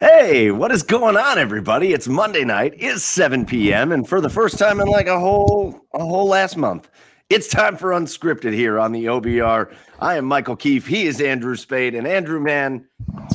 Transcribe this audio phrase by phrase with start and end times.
[0.00, 1.92] Hey, what is going on, everybody?
[1.92, 2.72] It's Monday night.
[2.76, 3.90] It's 7 p.m.
[3.90, 6.88] And for the first time in like a whole a whole last month,
[7.30, 9.74] it's time for unscripted here on the OBR.
[9.98, 10.86] I am Michael Keefe.
[10.86, 11.98] He is Andrew Spayde.
[11.98, 12.86] And Andrew, man,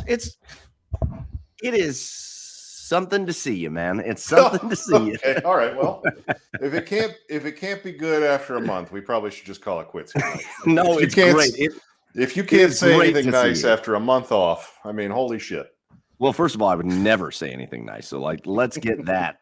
[0.07, 0.37] it's
[1.61, 3.99] it is something to see you, man.
[3.99, 5.15] It's something to see you.
[5.15, 5.75] Okay, all right.
[5.75, 6.01] Well,
[6.61, 9.59] if it can't if it can't be good after a month, we probably should just
[9.59, 10.13] call it quits.
[10.65, 11.59] no, If it's great.
[11.59, 11.73] It,
[12.15, 15.72] If you can't say anything nice after a month off, I mean, holy shit.
[16.23, 18.07] Well, first of all, I would never say anything nice.
[18.07, 19.37] So, like, let's get that.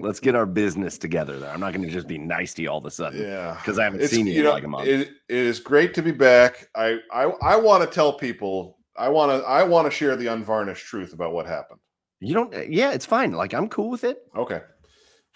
[0.00, 1.50] let's get our business together there.
[1.50, 3.54] I'm not going to just be nice to you all of a sudden Yeah.
[3.54, 4.88] because I haven't It's seen you, you in like a month.
[4.88, 6.68] it, it is great to be back.
[6.74, 10.26] I I, I want to tell people I want to I want to share the
[10.26, 11.78] unvarnished truth about what happened.
[12.20, 13.30] you don't, eh, yeah, it's fine.
[13.32, 14.18] Like, I'm cool with it.
[14.36, 14.60] Okay.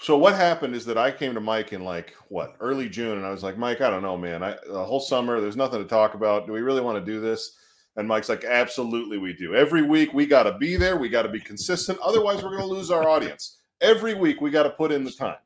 [0.01, 3.27] So what happened is that I came to Mike in like what early June, and
[3.27, 4.42] I was like, Mike, I don't know, man.
[4.42, 6.47] I the whole summer, there's nothing to talk about.
[6.47, 7.53] Do we really want to do this?
[7.98, 9.55] And Mike's like, absolutely, we do.
[9.57, 10.97] Every week we got to be there.
[10.97, 11.98] We got to be consistent.
[11.98, 13.59] Otherwise, we're going to lose our audience.
[13.81, 15.36] Every week we got to put in the time.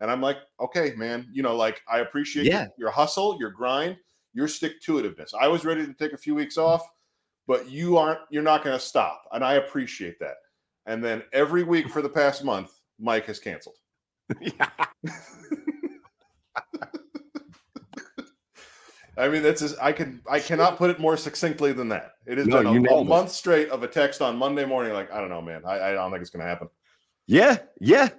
[0.00, 1.26] And I'm like, okay, man.
[1.32, 2.60] You know, like I appreciate Yeah.
[2.64, 3.96] your, your hustle, your grind,
[4.34, 5.30] your stick to itiveness.
[5.40, 6.82] I was ready to take a few weeks off,
[7.46, 8.20] but you aren't.
[8.30, 10.34] You're not going to stop, and I appreciate that.
[10.84, 13.76] And then every week for the past month, Mike has canceled.
[14.38, 14.68] yeah.
[19.18, 22.12] I mean, that's just, I can I cannot put it more succinctly than that.
[22.26, 25.10] It has No, been a, a month straight of a text on Monday morning, like
[25.12, 25.62] I don't know, man.
[25.66, 26.68] I, I don't think it's going to happen.
[27.26, 28.10] Yeah, yeah.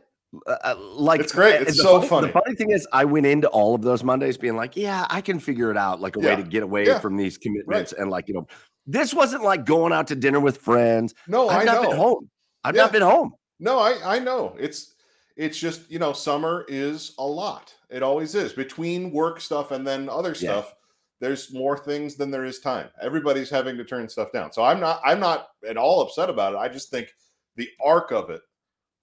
[0.45, 1.61] Uh, uh, like It's great.
[1.61, 2.27] It's the so The funny.
[2.27, 5.21] The funny thing is, I went into all of those Mondays being like, "Yeah, I
[5.21, 6.99] can figure it out, like a way to get away Yeah.
[6.99, 8.47] from these commitments." And like, you know,
[8.85, 11.13] this wasn't like going out to dinner with friends.
[11.27, 11.89] No, I've I not know.
[11.89, 12.29] been home.
[12.63, 12.81] I've Yeah.
[12.83, 13.33] not been home.
[13.59, 14.55] No, I I know.
[14.59, 14.95] It's
[15.37, 17.73] it's just you know, summer is a lot.
[17.89, 20.33] It always is between work stuff and then other Yeah.
[20.35, 20.75] stuff.
[21.19, 22.89] There's more things than there is time.
[23.01, 24.51] Everybody's having to turn stuff down.
[24.51, 26.57] So I'm not I'm not at all upset about it.
[26.57, 27.07] I just think
[27.55, 28.41] the arc of it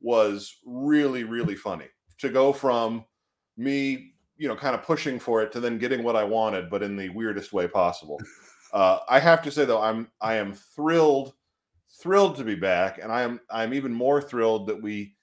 [0.00, 1.86] was really really funny
[2.18, 3.04] to go from
[3.56, 6.82] me you know kind of pushing for it to then getting what I wanted, but
[6.82, 8.20] in the weirdest way possible.
[8.72, 11.34] Uh, I have to say though, I'm I am thrilled
[12.00, 15.14] thrilled to be back, and I am I'm even more thrilled that we,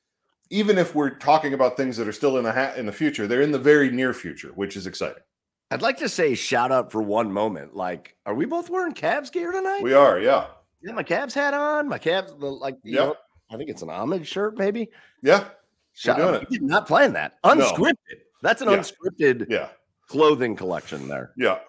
[0.50, 3.28] even if we're talking about things that are still in the ha- in the future,
[3.28, 5.24] they're in the very near future, which is exciting.
[5.72, 7.76] I'd like to say shout out for one moment.
[7.76, 9.82] Like, are we both wearing Cavs gear tonight?
[9.82, 10.48] We are, yeah,
[10.84, 11.88] yeah, my Cavs hat on.
[11.88, 13.00] My Cavs, like, you Yep.
[13.08, 13.16] know,
[13.50, 14.90] I think it's an homage shirt, maybe.
[15.24, 15.46] yeah,
[15.94, 16.44] Shout doing out.
[16.52, 16.62] it.
[16.62, 17.38] Not playing that.
[17.44, 17.96] Unscripted.
[18.42, 18.78] That's an Yeah.
[18.78, 19.70] unscripted yeah,
[20.08, 21.32] clothing collection there.
[21.38, 21.60] yeah.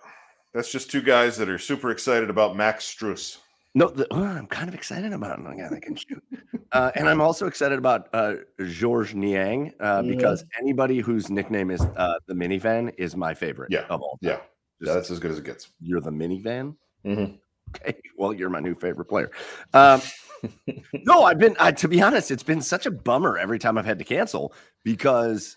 [0.54, 3.38] That's just two guys that are super excited about Max Strus.
[3.74, 5.56] No, the, oh, I'm kind of excited about it.
[5.56, 6.22] Yeah, they can shoot.
[6.72, 8.34] Uh, and I'm also excited about uh,
[8.66, 13.70] Georges Niang uh, because anybody whose nickname is uh, the minivan is my favorite.
[13.70, 14.18] Yeah, of all.
[14.22, 14.30] time.
[14.30, 14.38] Yeah,
[14.80, 15.70] yeah, that's as good as it gets.
[15.80, 16.76] you're the minivan.
[17.04, 17.38] Mhm.
[17.76, 19.30] Okay, well, you're my new favorite player.
[19.72, 20.02] Um,
[21.04, 21.56] no, I've been.
[21.58, 24.52] I, to be honest, it's been such a bummer every time I've had to cancel
[24.84, 25.56] because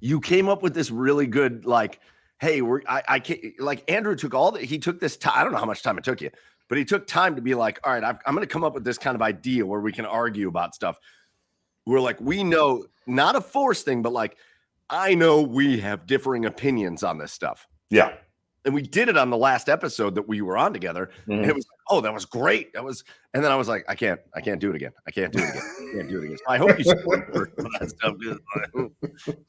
[0.00, 2.00] you came up with this really good like.
[2.40, 5.32] Hey, we're I, I can't like Andrew took all the he took this time.
[5.36, 6.30] I don't know how much time it took you,
[6.68, 8.74] but he took time to be like, all right, I've, I'm going to come up
[8.74, 10.98] with this kind of idea where we can argue about stuff.
[11.86, 14.36] We're like, we know not a force thing, but like,
[14.88, 17.66] I know we have differing opinions on this stuff.
[17.90, 18.14] Yeah,
[18.64, 21.10] And we did it on the last episode that we were on together.
[21.26, 21.48] And Mhm.
[21.48, 22.72] it was like, oh, that was great.
[22.72, 23.04] That was,
[23.34, 24.92] and then I was like, I can't, I can't do it again.
[25.06, 25.62] I can't do it again.
[25.62, 26.38] I can't do it again.
[26.38, 28.14] So I hope you support that stuff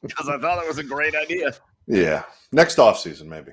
[0.02, 1.54] because I thought it was a great idea.
[1.88, 2.24] yeah.
[2.52, 3.52] Next off season, maybe.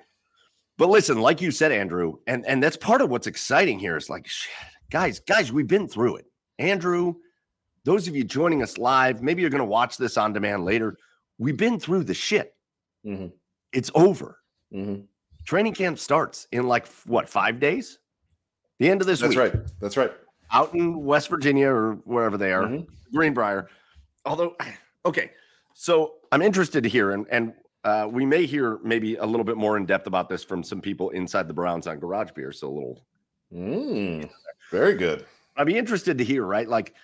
[0.83, 4.11] But listen, like you said, Andrew, and and that's part of what's exciting here is
[4.11, 4.51] like, shit,
[4.91, 6.25] guys, guys, we've been through it.
[6.59, 7.15] Andrew,
[7.85, 10.97] those of you joining us live, maybe you're going to watch this on demand later.
[11.39, 12.57] We've been through the shit.
[13.07, 13.31] Mhm.
[13.73, 14.41] It's over.
[14.75, 15.07] Mhm.
[15.47, 18.01] Training camp starts in like what five days?
[18.81, 19.39] The end of this That's week.
[19.39, 19.55] right.
[19.81, 20.11] That's right.
[20.51, 22.89] out in West Virginia or wherever they are, Mhm.
[23.15, 23.69] Greenbrier.
[24.25, 24.57] Although,
[25.07, 25.31] okay,
[25.75, 27.55] so I'm interested to hear, and and
[27.85, 30.81] uh, we may hear maybe a little bit more in depth about this from some
[30.81, 32.53] people inside the Browns on Garage Beer.
[32.53, 33.05] So a little,
[33.53, 34.31] Mm,
[34.71, 35.27] very good.
[35.57, 36.67] I'd be interested to hear, right?
[36.67, 36.95] Like,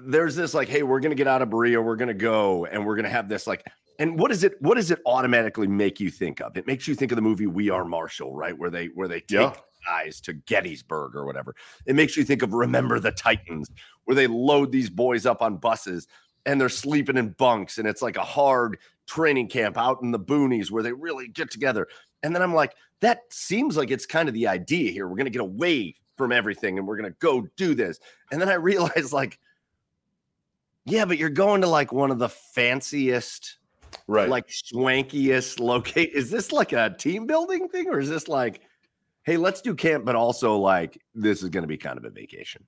[0.00, 2.94] there's this like, hey, we're gonna get out of Berea, we're gonna go, and we're
[2.96, 3.66] gonna have this like.
[3.98, 4.54] And what is it?
[4.62, 6.56] What does it automatically make you think of?
[6.56, 8.56] It makes you think of the movie We Are Marshall, right?
[8.56, 9.54] Where they where they take Yeah.
[9.84, 11.54] guys to Gettysburg or whatever.
[11.86, 13.68] It makes you think of Remember the Titans,
[14.04, 16.06] where they load these boys up on buses
[16.46, 18.78] and they're sleeping in bunks, and it's like a hard
[19.10, 21.88] training camp out in the boonies where they really get together.
[22.22, 25.08] And then I'm like, that seems like it's kind of the idea here.
[25.08, 27.98] We're gonna get away from everything and we're gonna go do this.
[28.30, 29.38] And then I realized, like,
[30.84, 33.56] yeah, but you're going to like one of the fanciest
[34.06, 34.28] Right.
[34.28, 36.12] like swankiest locate.
[36.14, 38.60] Is this like a team building thing, or is this like,
[39.24, 42.10] hey, let's do camp, but also like this is going to be kind of a
[42.10, 42.64] vacation?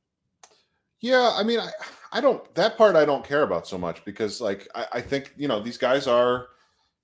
[1.03, 1.71] Yeah, I mean, I,
[2.13, 5.35] I don't that part I don't care about so much because like I, I think
[5.37, 6.49] you know these guys are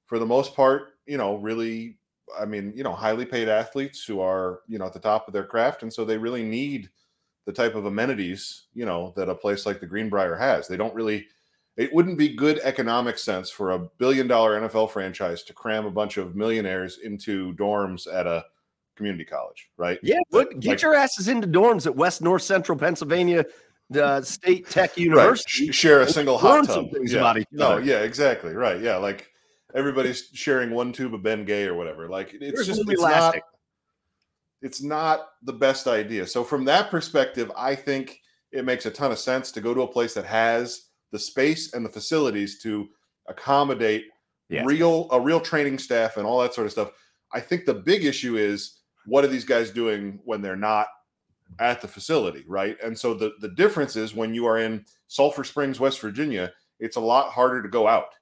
[0.07, 1.99] for the most part you know really
[2.39, 5.35] I mean you know highly paid athletes who are you know at the top of
[5.35, 6.91] their craft and so they really need
[7.47, 10.69] the type of amenities you know that a place like the Greenbrier has.
[10.69, 11.27] They don't really.
[11.79, 15.93] It wouldn't be good economic sense for a billion dollar NFL franchise to cram a
[15.93, 18.45] bunch of millionaires into dorms at a
[18.97, 19.99] community college, right?
[20.03, 23.47] Yeah, but get like, your asses into dorms at West North Central Pennsylvania
[23.91, 25.67] the State Tech University.
[25.67, 25.75] Right.
[25.75, 26.89] Share a single hot tub.
[27.03, 27.35] yeah.
[27.53, 28.55] no, yeah, exactly.
[28.55, 28.81] Right.
[28.81, 28.97] Yeah.
[28.97, 29.29] Like
[29.75, 32.09] everybody's sharing one tube of Ben Gay or whatever.
[32.09, 33.37] Like it's There's just it's not,
[34.63, 36.27] it's not the best idea.
[36.27, 38.21] So from that perspective, I think
[38.53, 41.75] it makes a ton of sense to go to a place that has the space
[41.75, 42.89] and the facilities to
[43.29, 44.07] accommodate
[44.49, 44.65] yes.
[44.67, 46.91] real a real training staff and all that sort of stuff.
[47.33, 50.89] I think the big issue is what are these guys doing when they're not
[51.59, 52.77] at the facility, right?
[52.83, 56.97] And so the the difference is when you are in Sulphur Springs, West Virginia, it's
[56.97, 58.15] a lot harder to go out.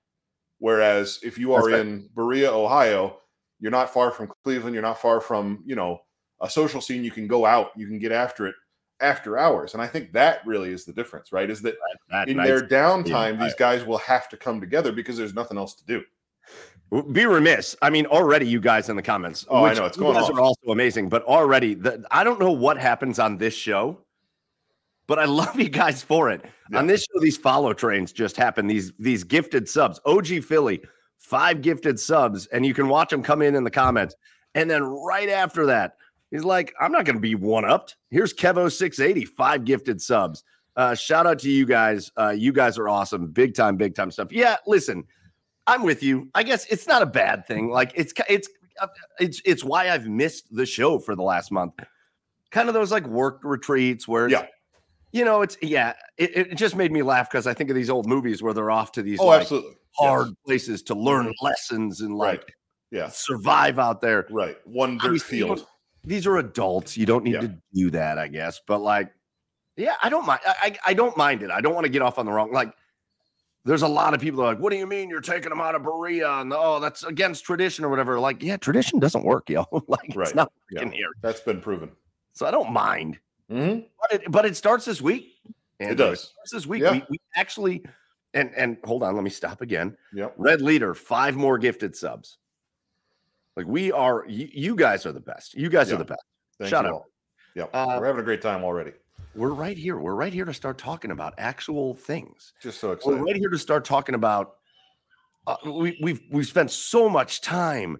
[0.58, 1.80] Whereas if you are right.
[1.80, 3.18] in Berea, Ohio,
[3.60, 6.00] you're not far from Cleveland, you're not far from, you know,
[6.40, 8.54] a social scene, you can go out, you can get after it
[9.00, 9.74] after hours.
[9.74, 11.50] And I think that really is the difference, right?
[11.50, 11.74] Is that,
[12.10, 15.74] that in their downtime, these guys will have to come together because there's nothing else
[15.74, 16.02] to do.
[16.90, 17.74] Be remiss.
[17.82, 19.44] I mean, already you guys in the comments.
[19.50, 20.14] Oh, I know it's going.
[20.14, 20.36] You guys off.
[20.36, 23.98] are also amazing, but already the, I don't know what happens on this show,
[25.08, 26.44] but I love you guys for it.
[26.70, 26.78] Yeah.
[26.78, 28.68] On this show, these follow trains just happen.
[28.68, 29.98] These these gifted subs.
[30.06, 30.80] OG Philly,
[31.18, 34.14] five gifted subs, and you can watch them come in in the comments.
[34.54, 35.96] And then right after that,
[36.30, 40.00] he's like, "I'm not going to be one upped." Here's Kevo six eighty, five gifted
[40.00, 40.44] subs.
[40.76, 42.12] Uh, shout out to you guys.
[42.16, 43.26] Uh, you guys are awesome.
[43.32, 44.30] Big time, big time stuff.
[44.30, 45.04] Yeah, listen
[45.66, 46.28] I'm with you.
[46.34, 47.70] I guess it's not a bad thing.
[47.70, 48.48] Like it's it's
[48.80, 51.74] uh, it's it's why I've missed the show for the last month.
[52.50, 54.46] Kind of those like work retreats where yeah.
[55.12, 55.94] You know, it's yeah.
[56.18, 58.70] It, it just made me laugh because I think of these old movies where they're
[58.70, 60.36] off to these oh, like, absolutely hard yes.
[60.44, 61.46] places to learn mm-hmm.
[61.46, 62.50] lessons and like right.
[62.90, 64.26] yeah survive out there.
[64.30, 65.66] Right, one dirt field.
[66.04, 66.96] These are adults.
[66.96, 67.40] You don't need yeah.
[67.40, 68.60] to do that, I guess.
[68.66, 69.10] But like,
[69.76, 70.40] yeah, I don't mind.
[70.46, 71.50] I, I I don't mind it.
[71.50, 72.72] I don't want to get off on the wrong like
[73.66, 75.60] there's a lot of people that are like, what do you mean you're taking them
[75.60, 76.30] out of Berea?
[76.30, 78.18] And oh, that's against tradition or whatever.
[78.20, 79.66] Like, yeah, tradition doesn't work, yo.
[79.88, 80.28] like, right.
[80.28, 80.98] it's not working yeah.
[80.98, 81.08] here.
[81.20, 81.90] That's been proven.
[82.32, 83.18] So I don't mind.
[83.50, 83.80] Mm-hmm.
[84.00, 85.34] But, it, but it starts this week.
[85.80, 86.32] And it does.
[86.44, 86.82] It this week.
[86.82, 86.92] Yeah.
[86.92, 87.84] We, we actually,
[88.34, 89.96] and and hold on, let me stop again.
[90.14, 90.34] Yep.
[90.36, 92.38] Red leader, five more gifted subs.
[93.56, 95.54] Like we are, you, you guys are the best.
[95.54, 96.22] You guys are the best.
[96.58, 97.04] Thank Shout out.
[97.54, 98.92] Yeah, uh, we're having a great time already.
[99.36, 99.98] We're right here.
[99.98, 102.54] We're right here to start talking about actual things.
[102.62, 103.20] Just so excited.
[103.20, 104.54] We're right here to start talking about.
[105.46, 107.98] Uh, we, we've we've spent so much time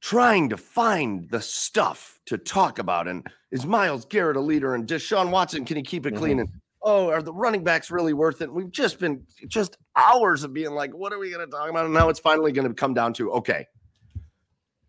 [0.00, 3.08] trying to find the stuff to talk about.
[3.08, 4.74] And is Myles Garrett a leader?
[4.74, 6.38] And Deshaun Watson can he keep it clean?
[6.38, 6.40] Mm-hmm.
[6.40, 6.48] And
[6.82, 8.52] oh, are the running backs really worth it?
[8.52, 11.84] We've just been just hours of being like, what are we going to talk about?
[11.84, 13.66] And now it's finally going to come down to okay,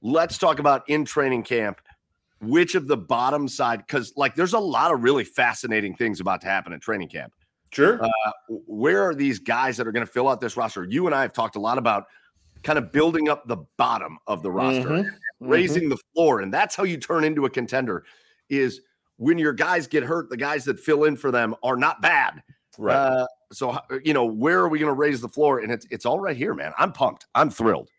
[0.02, 1.82] let's talk about in training camp
[2.42, 6.42] which of the bottom side because like there's a lot of really fascinating things about
[6.42, 7.34] to happen at training camp.
[7.72, 8.04] Sure.
[8.04, 8.32] Uh,
[8.66, 10.86] where are these guys that are going to fill out this roster?
[10.86, 12.06] You and i have talked a lot about
[12.64, 15.10] kind of building up the bottom of the roster mm-hmm.
[15.40, 15.92] raising mm-hmm.
[15.92, 18.04] the floor and that's how you turn into a contender
[18.50, 18.82] is
[19.16, 22.42] when your guys get hurt the guys that fill in for them are not bad.
[22.78, 22.96] Right.
[22.96, 25.60] Uh, so you know where are we going to raise the floor?
[25.60, 26.72] And it's it's all right here man.
[26.78, 27.28] I'm pumped.
[27.36, 27.90] I'm thrilled.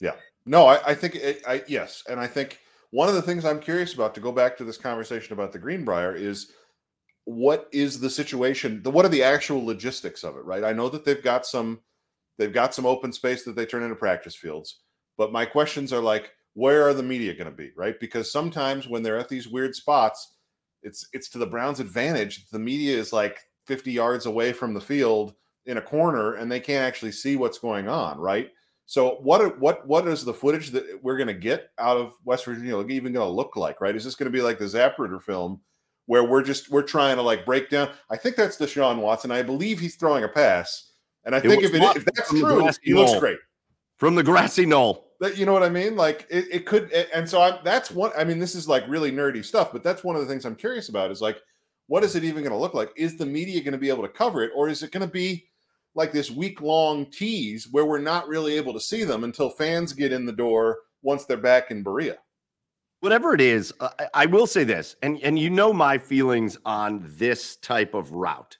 [0.00, 0.12] Yeah
[0.46, 3.60] no, I, I think it, I yes, and I think one of the things I'm
[3.60, 6.52] curious about to go back to this conversation about the Greenbrier is
[7.24, 8.82] what is the situation?
[8.82, 10.44] The what are the actual logistics of it?
[10.44, 10.64] Right.
[10.64, 11.80] I know that they've got some
[12.38, 14.80] they've got some open space that they turn into practice fields,
[15.16, 17.70] but my questions are like, where are the media going to be?
[17.76, 20.34] Right, because sometimes when they're at these weird spots,
[20.82, 22.48] it's it's to the Browns' advantage.
[22.50, 25.34] The media is like 50 yards away from the field
[25.66, 28.18] in a corner, and they can't actually see what's going on.
[28.18, 28.50] Right
[28.90, 32.44] so what what what is the footage that we're going to get out of West
[32.44, 33.80] Virginia even going to look like?
[33.80, 33.94] Right?
[33.94, 35.60] Is this going to be like the Zapruder film
[36.06, 37.90] where we're just we're trying to like break down?
[38.10, 39.30] I think that's the Deshaun Watson.
[39.30, 40.90] I believe he's throwing a pass,
[41.24, 43.38] and I it think if, it, if that's true, he looks great
[43.98, 45.12] from the grassy knoll.
[45.20, 45.94] That you know what I mean?
[45.94, 48.10] Like it, it could, and so I'm, that's one.
[48.18, 50.56] I mean, this is like really nerdy stuff, but that's one of the things I'm
[50.56, 51.12] curious about.
[51.12, 51.40] Is like,
[51.86, 52.90] what is it even going to look like?
[52.96, 55.12] Is the media going to be able to cover it, or is it going to
[55.12, 55.46] be
[55.94, 59.92] like this week long tease where we're not really able to see them until fans
[59.92, 62.18] get in the door once they're back in Berea.
[63.00, 66.58] Whatever it is, uh, I, I will say this, and, and you know my feelings
[66.64, 68.58] on this type of route.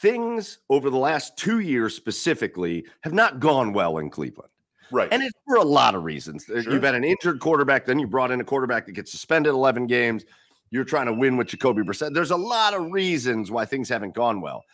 [0.00, 4.50] Things over the last two years specifically have not gone well in Cleveland.
[4.92, 5.08] Right.
[5.10, 6.48] And it's for a lot of reasons.
[6.48, 6.74] Uh, sure.
[6.74, 9.86] You've had an injured quarterback, then you brought in a quarterback that gets suspended 11
[9.86, 10.24] games.
[10.70, 12.14] you're trying to win with Jacoby Brissett.
[12.14, 14.64] There's a lot of reasons why things haven't gone well,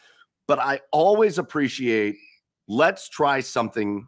[0.52, 2.16] but I always appreciate
[2.68, 4.06] let's try something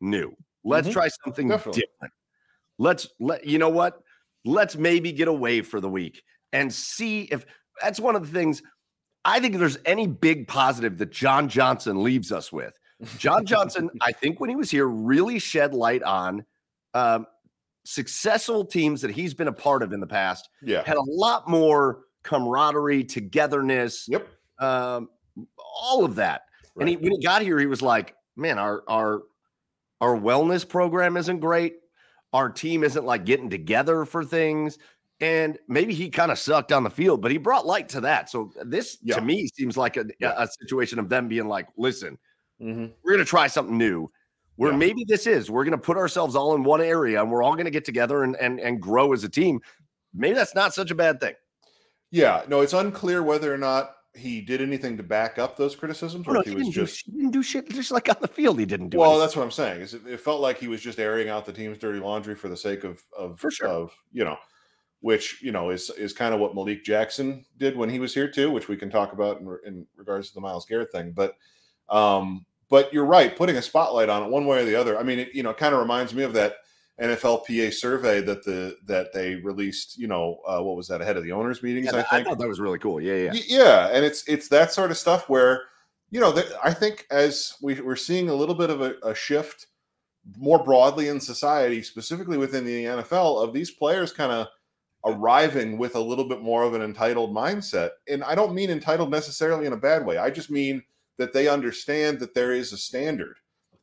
[0.00, 0.34] new.
[0.64, 0.92] Let's Mhm.
[0.92, 1.82] try something Definitely.
[1.82, 2.14] different.
[2.80, 4.00] Let's let you know what?
[4.44, 7.46] Let's maybe get away for the week and see if
[7.80, 8.60] that's one of the things.
[9.24, 12.76] I think there's any big positive that John Johnson leaves us with.
[13.16, 16.44] John Johnson, I think when he was here, really shed light on
[16.94, 17.24] um,
[17.84, 20.48] successful teams that he's been a part of in the past.
[20.60, 20.82] Yeah.
[20.84, 24.26] Had a lot more camaraderie, togetherness, Yep.
[24.58, 25.08] um,
[25.58, 26.42] all of that.
[26.78, 29.22] And he, when he got here, he was like, "Man, our our
[30.00, 31.76] our wellness program isn't great.
[32.32, 34.78] Our team isn't like getting together for things."
[35.20, 38.28] And maybe he kind of sucked on the field, but he brought light to that.
[38.28, 39.14] So this, Yeah.
[39.14, 40.34] to me, seems like a, Yeah.
[40.36, 42.18] a situation of them being like, "Listen,
[42.60, 42.92] Mhm.
[43.04, 44.10] we're going to try something new."
[44.56, 44.76] Where Yeah.
[44.78, 47.54] maybe this is, we're going to put ourselves all in one area and we're all
[47.54, 49.60] going to get together and, and and grow as a team.
[50.12, 51.34] Maybe that's not such a bad thing.
[52.10, 52.42] Yeah.
[52.48, 56.30] No, it's unclear whether or not he did anything to back up those criticisms, Oh,
[56.30, 57.04] or no, if he, he was didn't do, just.
[57.06, 57.68] he didn't do shit.
[57.70, 58.98] Just like on the field, he didn't do.
[58.98, 59.20] Well, anything.
[59.20, 59.80] that's what I'm saying.
[59.80, 62.48] Is it, it felt like he was just airing out the team's dirty laundry for
[62.48, 63.68] the sake of of For sure.
[63.68, 64.36] of you know,
[65.00, 68.30] which you know is is kind of what Malik Jackson did when he was here
[68.30, 71.12] too, which we can talk about in, in regards to the Myles Garrett thing.
[71.12, 71.34] But
[71.88, 74.98] um, but you're right, putting a spotlight on it one way or the other.
[74.98, 76.56] I mean, it, you know, kind of reminds me of that
[77.00, 79.98] NFLPA survey that the that they released.
[79.98, 81.86] You know, uh, what was that ahead of the owners' meetings?
[81.86, 82.28] Yeah, I I, think.
[82.28, 83.00] thought that was really cool.
[83.00, 83.32] Yeah, yeah.
[83.32, 85.62] Y- yeah and it's it's that sort of stuff where
[86.10, 89.66] you know i think as we, we're seeing a little bit of a, a shift
[90.36, 94.46] more broadly in society specifically within the nfl of these players kind of
[95.04, 99.10] arriving with a little bit more of an entitled mindset and i don't mean entitled
[99.10, 100.82] necessarily in a bad way i just mean
[101.18, 103.36] that they understand that there is a standard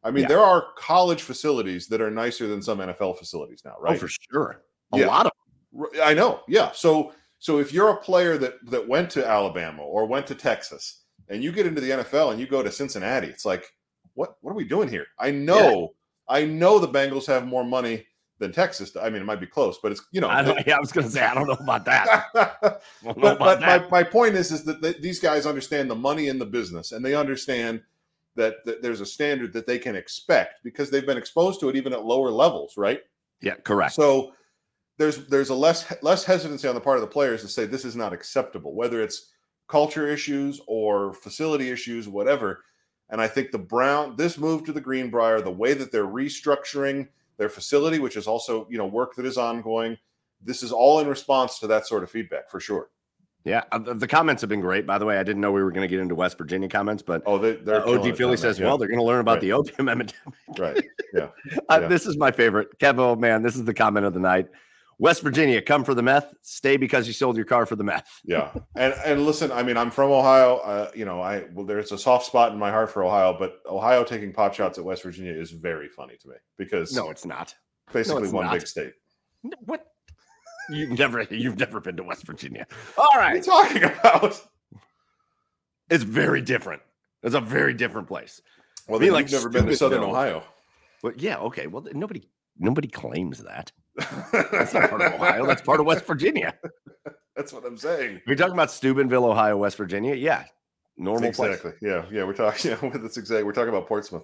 [0.04, 0.28] i mean Yeah.
[0.30, 4.00] there are college facilities that are nicer than some nfl facilities now oh, right Oh,
[4.00, 4.64] for sure.
[4.94, 5.08] A Yeah.
[5.08, 5.32] lot of
[5.74, 6.02] them.
[6.04, 6.42] I know.
[6.50, 6.72] Yeah.
[6.74, 11.04] So so if you're a player that that went to Alabama or went to Texas
[11.30, 13.72] and you get into the NFL and you go to Cincinnati, it's like
[14.16, 15.06] what what are we doing here?
[15.18, 15.94] I know
[16.28, 18.06] I know the Bengals have more money
[18.40, 18.96] than Texas.
[19.00, 20.28] I mean, it might be close, but it's you know.
[20.28, 22.26] I, yeah, I was going to say I don't know about that.
[22.34, 23.92] but know about but my, that.
[23.92, 27.06] my point is is that th- these guys understand the money in the business and
[27.06, 27.82] they understand
[28.36, 31.76] that, that there's a standard that they can expect because they've been exposed to it
[31.76, 33.02] even at lower levels, right?
[33.42, 33.94] yeah, correct.
[33.94, 34.34] So
[34.98, 37.86] there's there's a less less hesitancy on the part of the players to say this
[37.86, 39.32] is not acceptable, whether it's
[39.68, 42.64] culture issues or facility issues, whatever.
[43.10, 47.08] And I think the Brown this move to the Greenbrier, the way that they're restructuring
[47.38, 49.98] their facility, which is also you know work that is ongoing,
[50.42, 52.90] this is all in response to that sort of feedback for sure.
[53.44, 54.86] Yeah, uh, the comments have been great.
[54.86, 57.02] By the way, I didn't know we were going to get into West Virginia comments,
[57.02, 58.68] but Oh, they, uh, they're killing OG Philly says, yeah.
[58.68, 59.42] "Well, they're going to learn about Right.
[59.42, 60.16] the opium epidemic."
[60.60, 60.78] right,
[61.20, 61.28] Uh,
[61.82, 61.88] Yeah.
[61.88, 63.18] This is my favorite, Kevo.
[63.20, 64.48] Man, this is the comment of the night.
[65.00, 66.32] West Virginia, come for the meth.
[66.44, 68.08] Stay because you sold your car for the meth.
[68.24, 71.92] yeah and and listen i mean i'm from ohio uh, you know i well there's
[71.92, 75.02] a soft spot in my heart for ohio but ohio taking pot shots at west
[75.02, 77.56] virginia is very funny to me because No, it's not.
[77.92, 78.54] basically it's one not.
[78.54, 78.94] big state
[79.66, 79.88] What?
[80.72, 82.66] You've never, you've never been to West Virginia.
[82.98, 83.46] All right.
[83.46, 84.42] what are you talking about
[85.90, 86.82] it's very different.
[87.24, 88.42] It's a very different place.
[88.88, 90.16] well Be then like you've never been to southern Steubenville.
[90.16, 90.44] ohio
[91.04, 91.68] Well, yeah, okay.
[91.68, 93.72] Well, nobody, nobody claims that.
[94.52, 95.46] That's not part of Ohio.
[95.46, 96.54] That's part of West Virginia.
[97.36, 100.16] that's what i'm saying Are you talking about Steubenville, Ohio, West Virginia?
[100.16, 100.44] Yeah,
[100.98, 101.56] normal place.
[101.56, 104.24] exactly yeah yeah we're talking yeah that's exactly we're talking about portsmouth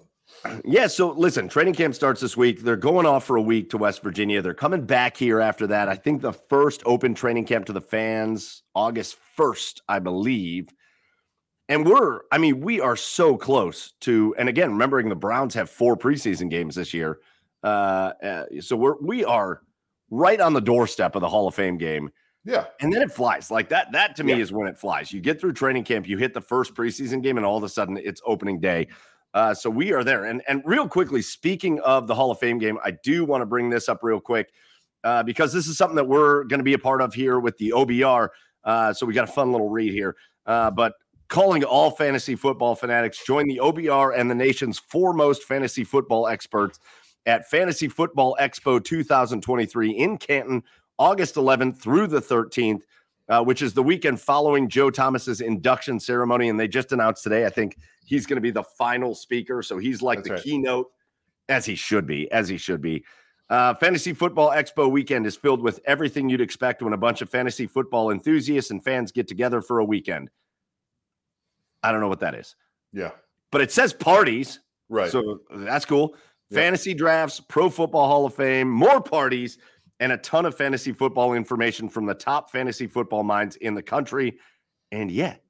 [0.65, 0.87] Yeah.
[0.87, 2.61] So listen, training camp starts this week.
[2.61, 4.41] They're going off for a week to West Virginia.
[4.41, 5.89] They're coming back here after that.
[5.89, 10.69] I think the first open training camp to the fans, August 1st, I believe.
[11.69, 15.69] And we're, I mean, we are so close to, and again, remembering the Browns have
[15.69, 17.19] four preseason games this year.
[17.63, 19.61] Uh, uh, so we're, we are
[20.09, 22.09] right on the doorstep of the Hall of Fame game.
[22.45, 23.91] yeah And then it flies like that.
[23.91, 24.39] That to me Yeah.
[24.39, 25.11] is when it flies.
[25.11, 27.69] You get through training camp, you hit the first preseason game, and all of a
[27.69, 28.87] sudden it's opening day.
[29.37, 30.23] Uh, so we are there.
[30.25, 33.45] And and real quickly, speaking of the Hall of Fame game, I do want to
[33.45, 34.51] bring this up real quick
[35.03, 37.55] uh, because this is something that we're going to be a part of here with
[37.59, 38.29] the OBR.
[38.63, 40.15] Uh, so we got a fun little read here.
[40.47, 40.93] Uh, but
[41.27, 46.79] calling all fantasy football fanatics, join the OBR and the nation's foremost fantasy football experts
[47.27, 50.63] at Fantasy Football Expo 2023 in Canton,
[50.97, 52.81] August 11th through the 13th,
[53.29, 56.49] uh, which is the weekend following Joe Thomas's induction ceremony.
[56.49, 59.61] And they just announced today, I think he's going to be the final speaker.
[59.61, 60.43] So he's like That's the right.
[60.43, 60.91] keynote,
[61.49, 63.03] as he should be, as he should be.
[63.49, 67.29] Uh, fantasy Football Expo weekend is filled with everything you'd expect when a bunch of
[67.29, 70.29] fantasy football enthusiasts and fans get together for a weekend.
[71.81, 72.55] I don't know what that is,
[72.91, 73.11] yeah
[73.51, 74.59] but it says parties.
[74.89, 76.15] right So that's cool.
[76.49, 76.59] Yeah.
[76.59, 79.57] Fantasy drafts, Pro Football Hall of Fame, more parties,
[79.99, 83.81] and a ton of fantasy football information from the top fantasy football minds in the
[83.81, 84.37] country.
[84.91, 85.43] And yet,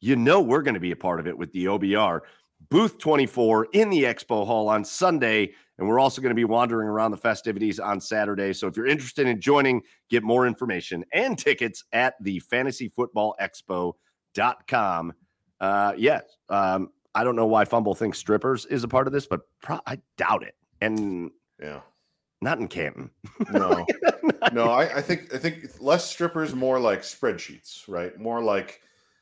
[0.00, 2.20] you know, we're going to be a part of it with the OBR
[2.68, 5.52] booth 24 in the expo hall on Sunday.
[5.78, 8.52] And we're also going to be wandering around the festivities on Saturday.
[8.52, 15.12] So if you're interested in joining, get more information and tickets at the fantasyfootballexpo.com.
[15.60, 16.22] Uh, yes.
[16.50, 19.80] Um, I don't know why Fumble thinks strippers is a part of this, but pro-
[19.86, 20.54] I doubt it.
[20.80, 21.80] And Yeah.
[22.40, 23.10] Not in Canton.
[23.50, 23.86] No.
[24.52, 28.16] no, I, I think I think less strippers, more like spreadsheets, right?
[28.18, 28.80] More like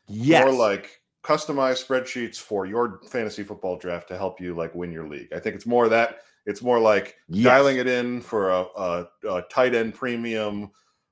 [0.09, 0.43] Yes.
[0.45, 5.07] more like customized spreadsheets for your fantasy football draft to help you like win your
[5.09, 5.33] league.
[5.35, 7.45] I think it's more that it's more like Yes.
[7.45, 10.71] dialing it in for a, a, a tight end premium,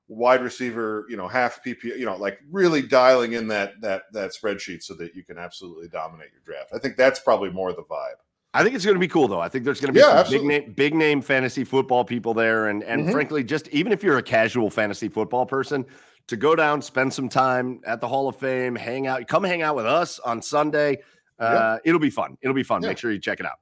[0.08, 4.32] wide receiver, you know, half PP, you know, like really dialing in that that that
[4.32, 6.70] spreadsheet so that you can absolutely dominate your draft.
[6.74, 8.16] I think that's probably more the vibe.
[8.58, 9.40] I think it's going to be cool though.
[9.40, 12.34] I think there's going to be Yeah, some big name, big name fantasy football people
[12.34, 13.12] there, and and Mhm.
[13.12, 15.84] frankly, just even if you're a casual fantasy football person,
[16.28, 19.62] to go down, spend some time at the Hall of Fame, hang out, come hang
[19.62, 20.98] out with us on Sunday.
[21.38, 22.36] Uh, It'll be fun.
[22.40, 22.82] It'll be fun.
[22.82, 22.88] Yeah.
[22.88, 23.58] Make sure you check it out.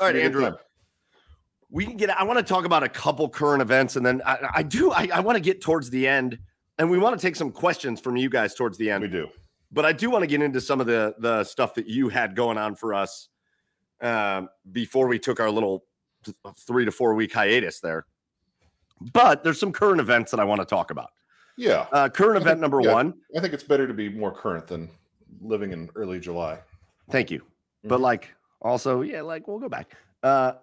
[0.00, 0.58] All right, gonna be a good Andrew.
[1.70, 2.10] We can get.
[2.10, 4.92] I want to talk about a couple current events, and then I, I do.
[4.92, 6.38] I, I want to get towards the end,
[6.78, 9.28] and we want to take some questions from you guys towards the end We do.
[9.72, 12.36] but I do want to get into some of the the stuff that you had
[12.36, 13.28] going on for us
[14.00, 15.84] um, before we took our little
[16.56, 18.06] three to four week hiatus there.
[19.12, 21.10] But there's some current events that I want to talk about.
[21.56, 21.86] Yeah.
[21.92, 22.92] Uh, current I event think- number yeah.
[22.92, 23.14] one.
[23.36, 24.88] I think it's better to be more current than
[25.40, 26.58] living in early July.
[27.10, 27.42] Thank you.
[27.84, 28.02] But Mhm.
[28.02, 29.94] like also, yeah, like we'll go back.
[30.22, 30.54] Uh,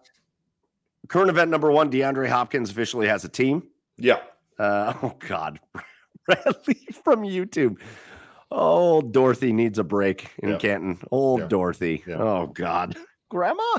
[1.08, 3.68] current event number one: DeAndre Hopkins officially has a team.
[3.98, 4.22] Yeah.
[4.58, 5.60] Uh, oh God,
[6.26, 7.78] Bradley from YouTube.
[8.50, 10.58] Oh, Dorothy needs a break in Yeah.
[10.58, 11.00] Canton.
[11.12, 11.48] Old Yeah.
[11.48, 12.04] Dorothy.
[12.10, 12.98] Oh God,
[13.32, 13.64] Grandma.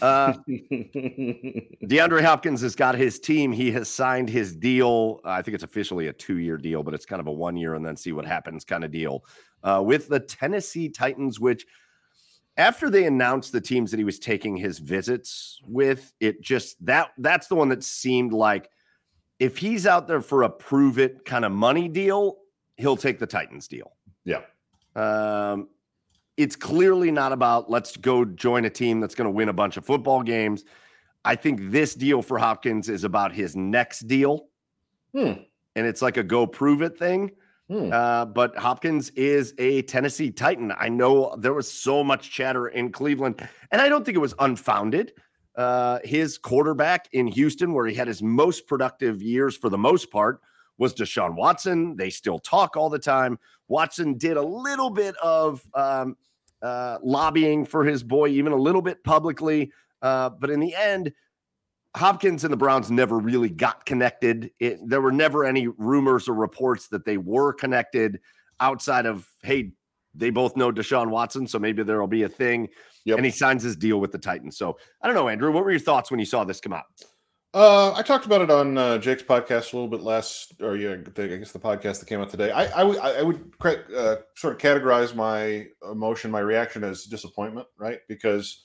[0.00, 3.50] Uh, DeAndre Hopkins has got his team.
[3.50, 5.20] He has signed his deal.
[5.24, 7.96] I think it's officially a two-year deal, but it's kind of a one-year and then
[7.96, 9.24] see what happens kind of deal
[9.64, 11.40] uh, with the Tennessee Titans.
[11.40, 11.66] Which,
[12.56, 17.08] after they announced the teams that he was taking his visits with, it just that
[17.18, 18.70] that's the one that seemed like
[19.40, 22.36] if he's out there for a prove it kind of money deal,
[22.76, 23.90] he'll take the Titans deal.
[24.24, 24.42] Yeah.
[24.94, 25.68] Um,
[26.36, 29.76] it's clearly not about let's go join a team that's going to win a bunch
[29.76, 30.64] of football games.
[31.24, 34.48] I think this deal for Hopkins is about his next deal.
[35.14, 35.32] Hmm.
[35.76, 37.32] And it's like a go prove it thing.
[37.68, 37.92] Hmm.
[37.92, 40.72] Uh, but Hopkins is a Tennessee Titan.
[40.76, 44.34] I know there was so much chatter in Cleveland, and I don't think it was
[44.38, 45.12] unfounded.
[45.54, 50.10] Uh, his quarterback in Houston, where he had his most productive years for the most
[50.10, 50.40] part,
[50.78, 51.96] was Deshaun Watson.
[51.96, 53.38] They still talk all the time.
[53.68, 56.16] Watson did a little bit of um,
[56.62, 59.72] uh, lobbying for his boy, even a little bit publicly.
[60.00, 61.12] Uh, but in the end,
[61.94, 64.50] Hopkins and the Browns never really got connected.
[64.58, 68.20] It, there were never any rumors or reports that they were connected
[68.60, 69.72] outside of, hey,
[70.14, 72.68] they both know Deshaun Watson, so maybe there'll be a thing.
[73.04, 73.18] Yep.
[73.18, 74.56] And he signs his deal with the Titans.
[74.56, 75.50] So I don't know, Andrew.
[75.50, 76.84] What were your thoughts when you saw this come out?
[77.54, 80.92] Uh, I talked about it on uh, Jake's podcast a little bit last, or yeah,
[80.92, 82.50] I guess the podcast that came out today.
[82.50, 87.66] I I would I would uh, sort of categorize my emotion, my reaction as disappointment,
[87.76, 87.98] right?
[88.08, 88.64] Because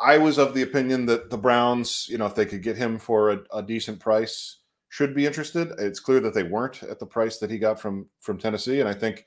[0.00, 2.98] I was of the opinion that the Browns, you know, if they could get him
[2.98, 5.72] for a, a decent price, should be interested.
[5.78, 8.88] It's clear that they weren't at the price that he got from from Tennessee, and
[8.88, 9.26] I think,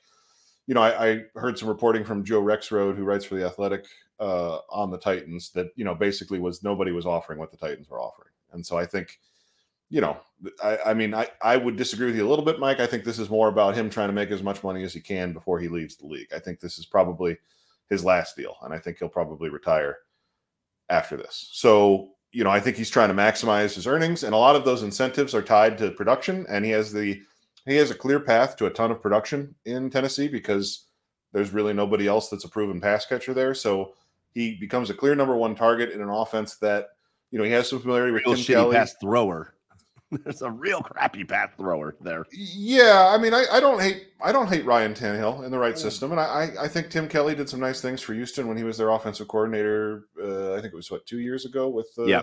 [0.66, 3.86] you know, I, I heard some reporting from Joe Rexrode, who writes for the Athletic,
[4.20, 7.88] uh, on the Titans, that you know basically was nobody was offering what the Titans
[7.88, 9.18] were offering, and so I think,
[9.90, 10.18] you know,
[10.62, 12.80] I, I mean, I I would disagree with you a little bit, Mike.
[12.80, 15.00] I think this is more about him trying to make as much money as he
[15.00, 16.32] can before he leaves the league.
[16.34, 17.36] I think this is probably
[17.88, 19.98] his last deal, and I think he'll probably retire
[20.88, 21.48] after this.
[21.52, 24.64] So, you know, I think he's trying to maximize his earnings, and a lot of
[24.64, 26.46] those incentives are tied to production.
[26.48, 27.20] And he has the
[27.66, 30.86] he has a clear path to a ton of production in Tennessee because
[31.32, 33.54] there's really nobody else that's a proven pass catcher there.
[33.54, 33.94] So
[34.32, 36.88] he becomes a clear number one target in an offense that
[37.30, 38.76] you know he has some familiarity with Real Tim shitty Kelly.
[38.76, 39.54] pass thrower.
[40.24, 42.24] There's a real crappy pass thrower there.
[42.32, 45.74] Yeah, I mean, I, I don't hate I don't hate Ryan Tannehill in the right
[45.76, 45.82] Yeah.
[45.82, 48.56] system, and I, I I think Tim Kelly did some nice things for Houston when
[48.56, 50.04] he was their offensive coordinator.
[50.22, 52.22] Uh, I think it was what two years ago with uh, Yeah.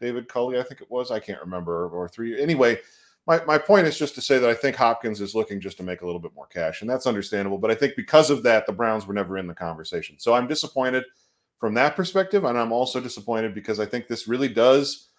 [0.00, 0.58] David Culley.
[0.58, 1.10] I think it was.
[1.10, 2.40] I can't remember or three.
[2.40, 2.78] Anyway,
[3.26, 5.82] my my point is just to say that I think Hopkins is looking just to
[5.82, 7.58] make a little bit more cash, and that's understandable.
[7.58, 10.18] But I think because of that, the Browns were never in the conversation.
[10.18, 11.04] So I'm disappointed
[11.60, 15.10] from that perspective, and I'm also disappointed because I think this really does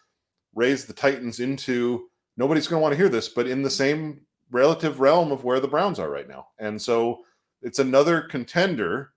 [0.55, 4.21] raise the Titans into nobody's going to want to hear this, but in the same
[4.49, 6.47] relative realm of where the Browns are right now.
[6.59, 7.21] And so
[7.61, 9.11] it's another contender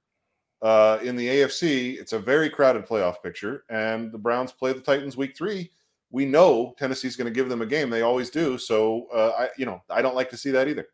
[0.63, 1.99] uh, in the AFC.
[1.99, 5.71] It's a very crowded playoff picture, and the Browns play the Titans week three,
[6.15, 7.91] we know Tennessee's going to give them a game.
[7.91, 8.57] They always do.
[8.57, 10.87] So uh, I, you know, I don't like to see that either.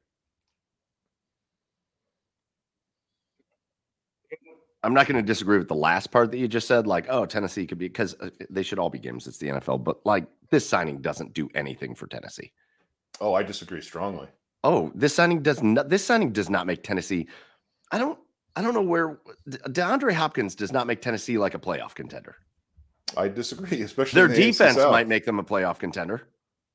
[4.83, 6.87] I'm not going to disagree with the last part that you just said.
[6.87, 9.27] Like, oh, Tennessee could be because uh, they should all be games.
[9.27, 12.53] It's the NFL, but like this signing doesn't do anything for Tennessee.
[13.21, 14.29] Oh, I disagree strongly.
[14.65, 15.89] Oh, this signing does not.
[15.89, 17.27] This signing does not make Tennessee.
[17.93, 18.19] I don't.
[18.57, 22.37] I don't know where DeAndre Hopkins does not make Tennessee like a playoff contender.
[23.17, 26.29] I disagree, especially their the defense might make them a playoff contender.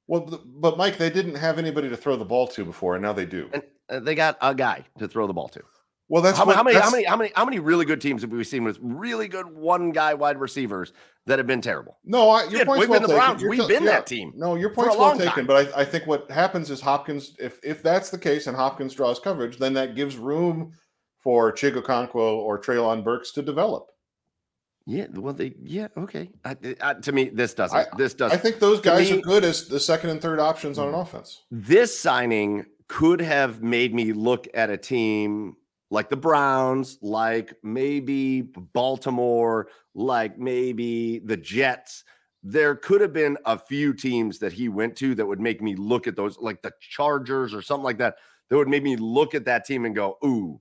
[0.07, 3.13] Well, but Mike, they didn't have anybody to throw the ball to before, and now
[3.13, 3.49] they do.
[3.51, 5.63] And uh, they got a guy to throw the ball to.
[6.07, 7.99] Well, that's how, what, how many that's, how many how many how many really good
[7.99, 10.93] teams have we seen with really good one guy wide receivers
[11.25, 11.97] that have been terrible?
[12.05, 13.41] No, I, your point's we've well been the Browns.
[13.41, 13.91] You're we've t- been yeah.
[13.91, 14.31] that team.
[14.35, 15.33] No, your point's well taken.
[15.33, 15.47] Time.
[15.47, 18.93] But I, I think what happens is Hopkins, if if that's the case and Hopkins
[18.93, 20.73] draws coverage, then that gives room
[21.17, 23.87] for Chig Okonkwo or Treylon Burks to develop.
[24.85, 26.29] Yeah, well, they yeah okay.
[26.43, 27.75] I, I, to me, this doesn't.
[27.75, 28.37] I, this doesn't.
[28.37, 30.93] I think those guys me, are good as the second and third options on an
[30.93, 31.45] offense.
[31.49, 35.55] This signing could have made me look at a team
[35.95, 42.03] like the Browns, like maybe Baltimore, like maybe the Jets.
[42.43, 45.73] There could have been a few teams that he went to that would make me
[45.75, 48.17] look at those, like the Chargers or something like that,
[48.49, 50.59] that would make me look at that team and go, ooh,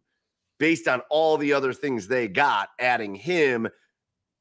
[0.61, 3.67] based on all the other things they got, adding him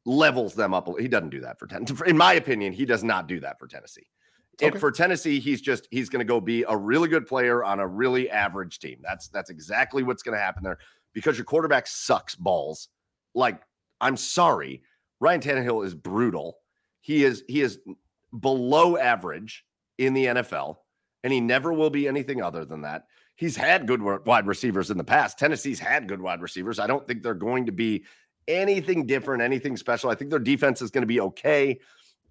[0.05, 0.87] levels them up.
[0.99, 1.95] He doesn't do that for Tennessee.
[2.05, 4.05] In my opinion, he does not do that for Tennessee.
[4.61, 4.67] Okay.
[4.67, 7.79] And for Tennessee, he's just he's going to go be a really good player on
[7.79, 8.99] a really average team.
[9.01, 10.77] That's that's exactly what's going to happen there
[11.13, 12.89] because your quarterback sucks balls.
[13.33, 13.61] Like
[13.99, 14.83] I'm sorry,
[15.19, 16.57] Ryan Tannehill is brutal.
[17.01, 17.79] He is he is
[18.39, 19.65] below average
[19.97, 20.77] in the NFL,
[21.23, 23.05] and he never will be anything other than that.
[23.35, 25.39] He's had good wide receivers in the past.
[25.39, 26.79] Tennessee's had good wide receivers.
[26.79, 28.05] I don't think they're going to be
[28.47, 30.11] anything different, anything special.
[30.11, 31.79] I think their defense is going to be okay.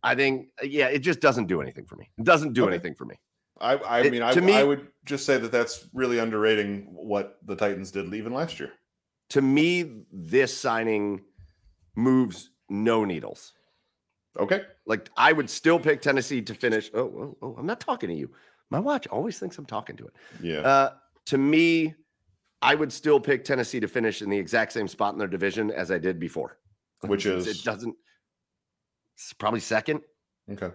[0.02, 2.10] I think, uh, yeah, it just doesn't do anything for me.
[2.18, 2.74] It doesn't do okay.
[2.74, 3.16] anything for me.
[3.60, 7.38] I, I it, mean, I, me, I would just say that that's really underrating what
[7.44, 8.72] the Titans did even last year.
[9.30, 11.22] To me, this signing
[11.94, 13.52] moves no needles.
[14.38, 14.62] Okay.
[14.86, 16.90] Like I would still pick Tennessee to finish.
[16.94, 18.30] Oh, oh, oh, I'm not talking to you.
[18.70, 20.14] My watch always thinks I'm talking to it.
[20.40, 20.60] Yeah.
[20.60, 20.92] Uh,
[21.26, 21.94] to me,
[22.62, 25.70] I would still pick Tennessee to finish in the exact same spot in their division
[25.70, 26.58] as I did before.
[27.02, 27.94] Which is it doesn't
[29.24, 30.00] it's probably second.
[30.50, 30.70] Okay.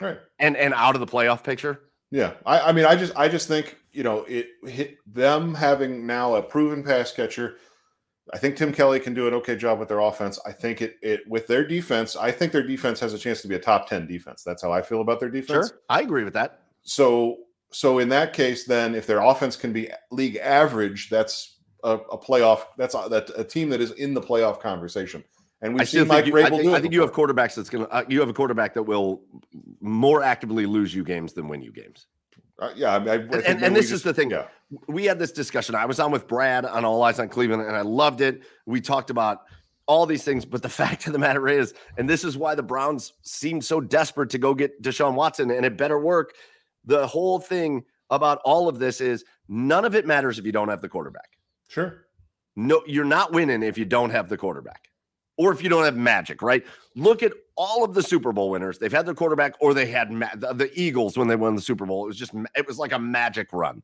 [0.00, 0.18] All right.
[0.38, 1.80] And and out of the playoff picture.
[2.10, 2.34] Yeah.
[2.44, 6.34] I, I mean, I just I just think, you know, it hit them having now
[6.34, 7.56] a proven pass catcher.
[8.32, 10.38] I think Tim Kelly can do an okay job with their offense.
[10.46, 13.48] I think it it with their defense, I think their defense has a chance to
[13.48, 14.42] be a top 10 defense.
[14.44, 15.68] That's how I feel about their defense.
[15.68, 15.78] Sure.
[15.88, 16.60] I agree with that.
[16.82, 17.38] So
[17.72, 22.18] so in that case, then if their offense can be league average, that's a, a
[22.18, 22.66] playoff.
[22.76, 25.24] That's a, that a team that is in the playoff conversation.
[25.62, 27.86] And we've seen Mike you, Vrabel I think, I think you have quarterbacks that's going
[27.86, 27.90] to.
[27.90, 29.22] Uh, you have a quarterback that will
[29.80, 32.08] more actively lose you games than win you games.
[32.58, 34.30] Uh, yeah, I, I and, and, and this just, is the thing.
[34.30, 34.46] Yeah.
[34.88, 35.76] We had this discussion.
[35.76, 38.42] I was on with Brad on All Eyes on Cleveland, and I loved it.
[38.66, 39.42] We talked about
[39.86, 42.62] all these things, but the fact of the matter is, and this is why the
[42.62, 46.34] Browns seemed so desperate to go get Deshaun Watson, and it better work.
[46.84, 50.68] The whole thing about all of this is none of it matters if you don't
[50.68, 51.30] have the quarterback.
[51.68, 52.06] Sure.
[52.56, 54.88] No, you're not winning if you don't have the quarterback
[55.36, 56.64] or if you don't have magic, right?
[56.94, 58.78] Look at all of the Super Bowl winners.
[58.78, 61.62] They've had their quarterback or they had ma- the, the, Eagles when they won the
[61.62, 62.04] Super Bowl.
[62.04, 63.82] It was just, it was like a magic run.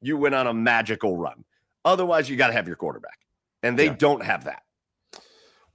[0.00, 1.44] You went on a magical run.
[1.84, 3.18] Otherwise, you got to have your quarterback.
[3.62, 3.96] And they yeah.
[3.98, 4.62] don't have that.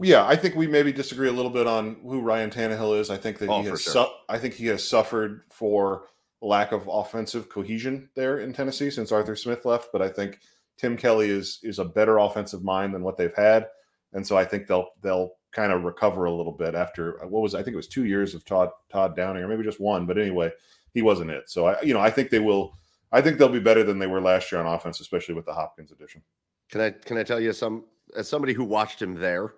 [0.02, 3.10] Yeah, I think we maybe disagree a little bit on who Ryan Tannehill is.
[3.10, 3.94] I think that oh, he has sure.
[3.94, 6.08] su- I think he has suffered for
[6.42, 10.40] lack of offensive cohesion there in Tennessee since Arthur Smith left, but I think
[10.78, 13.68] Tim Kelly is is a better offensive mind than what they've had
[14.16, 17.54] and so I think they'll they'll kind of recover a little bit after what was
[17.54, 20.18] I think it was two years of Todd Todd Downing or maybe just one, but
[20.18, 20.52] anyway,
[20.94, 21.50] he wasn't it.
[21.50, 22.74] So I you know I think they will.
[23.12, 25.54] I think they'll be better than they were last year on offense, especially with the
[25.54, 26.24] Hopkins addition.
[26.70, 27.86] Can I can I tell you some
[28.18, 29.54] as somebody who watched him there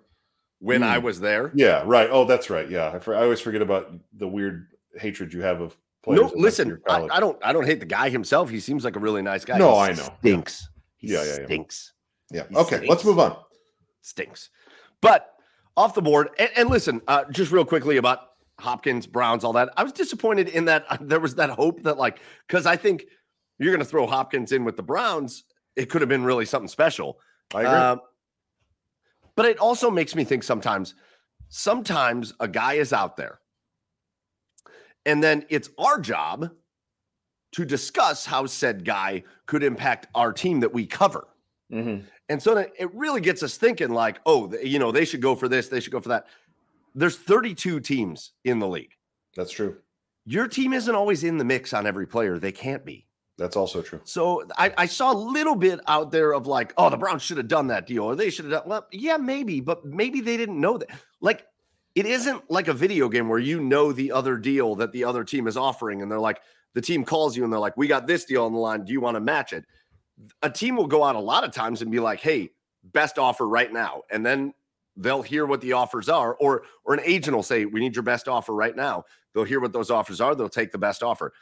[0.58, 0.86] when mm.
[0.86, 1.50] I was there?
[1.54, 2.08] Yeah, right.
[2.10, 2.68] Oh, that's right.
[2.68, 6.20] Yeah, I, I always forget about the weird hatred you have of players.
[6.20, 8.50] No, listen, I, I, don't I don't hate the guy himself.
[8.50, 9.58] He seems like a really nice guy.
[9.58, 10.08] No, he I know.
[10.20, 10.68] Stinks.
[11.00, 11.44] Yeah, yeah, yeah.
[11.46, 11.92] Stinks.
[12.30, 12.42] Yeah.
[12.50, 12.58] yeah.
[12.58, 12.88] Okay, stinks.
[12.88, 13.36] let's move on
[14.08, 14.50] stinks.
[15.00, 15.30] But
[15.76, 18.20] off the board, and, and listen, uh, just real quickly about
[18.58, 19.70] Hopkins, Browns, all that.
[19.76, 23.04] I was disappointed in that uh, there was that hope that, like, because I think
[23.58, 25.44] you're going to throw Hopkins in with the Browns,
[25.76, 27.18] it could have been really something special.
[27.54, 27.72] I agree.
[27.72, 27.96] Uh,
[29.36, 30.94] but it also makes me think sometimes,
[31.48, 33.38] sometimes a guy is out there,
[35.06, 36.50] and then it's our job
[37.52, 41.28] to discuss how said guy could impact our team that we cover.
[41.72, 42.04] Mm-hmm.
[42.28, 45.48] And so it really gets us thinking like, oh, you know, they should go for
[45.48, 46.26] this, they should go for that.
[46.94, 48.92] There's 32 teams in the league.
[49.36, 49.76] That's true.
[50.26, 52.38] your team isn't always in the mix on every player.
[52.38, 53.06] They can't be.
[53.38, 54.00] That's also true.
[54.02, 57.36] So I, I, saw a little bit out there of like, oh, the Browns should
[57.36, 58.62] have done that deal, or they should have done.
[58.66, 60.90] Well, yeah, maybe, but maybe they didn't know that.
[61.20, 61.46] Like,
[61.94, 65.22] it isn't like a video game where you know the other deal that the other
[65.22, 66.40] team is offering, and they're like,
[66.74, 68.84] the team calls you and they're like, we got this deal on the line.
[68.84, 69.64] Do you want to match it?
[70.42, 72.50] A team will go out a lot of times and be like, hey,
[72.84, 74.52] best offer right now, and then
[74.96, 78.02] they'll hear what the offers are, or or an agent will say, we need your
[78.02, 79.04] best offer right now.
[79.34, 80.34] They'll hear what those offers are.
[80.34, 81.32] They'll take the best offer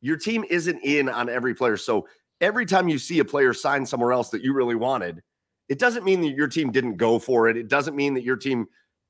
[0.00, 1.76] your team isn't in on every player.
[1.76, 2.08] So
[2.40, 5.22] every time you see a player sign somewhere else that you really wanted,
[5.68, 7.56] it doesn't mean that your team didn't go for it.
[7.56, 8.66] It doesn't mean that your team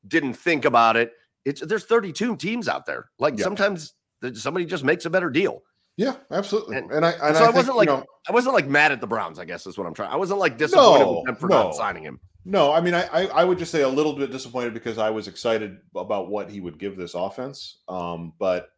[0.08, 1.12] didn't think about it.
[1.44, 3.10] It's there's 32 teams out there.
[3.18, 3.44] Like yeah.
[3.44, 3.94] sometimes
[4.34, 5.62] somebody just makes a better deal.
[5.96, 6.76] Yeah, absolutely.
[6.76, 8.92] And, and I and so I, I wasn't like you know, I wasn't like mad
[8.92, 9.38] at the Browns.
[9.38, 10.10] I guess is what I'm trying.
[10.10, 11.64] I wasn't like disappointed no, with them for no.
[11.64, 12.20] not signing him.
[12.44, 15.10] No, I mean I, I, I would just say a little bit disappointed because I
[15.10, 17.78] was excited about what he would give this offense.
[17.88, 18.68] Um, but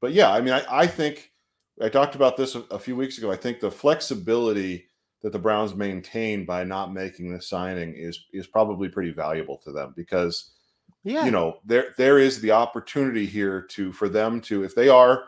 [0.00, 1.32] but yeah, I mean I, I think
[1.82, 3.32] I talked about this a, a few weeks ago.
[3.32, 4.86] I think the flexibility
[5.22, 9.72] that the Browns maintain by not making this signing is is probably pretty valuable to
[9.72, 10.52] them because
[11.02, 11.24] yeah.
[11.24, 15.24] you know there there is the opportunity here to for them to if they are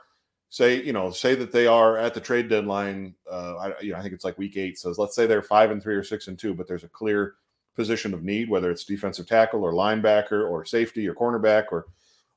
[0.49, 3.99] say you know say that they are at the trade deadline uh I, you know,
[3.99, 6.29] I think it's like week eight so let's say they're five and three or six
[6.29, 7.35] and two but there's a clear
[7.75, 11.87] position of need whether it's defensive tackle or linebacker or safety or cornerback or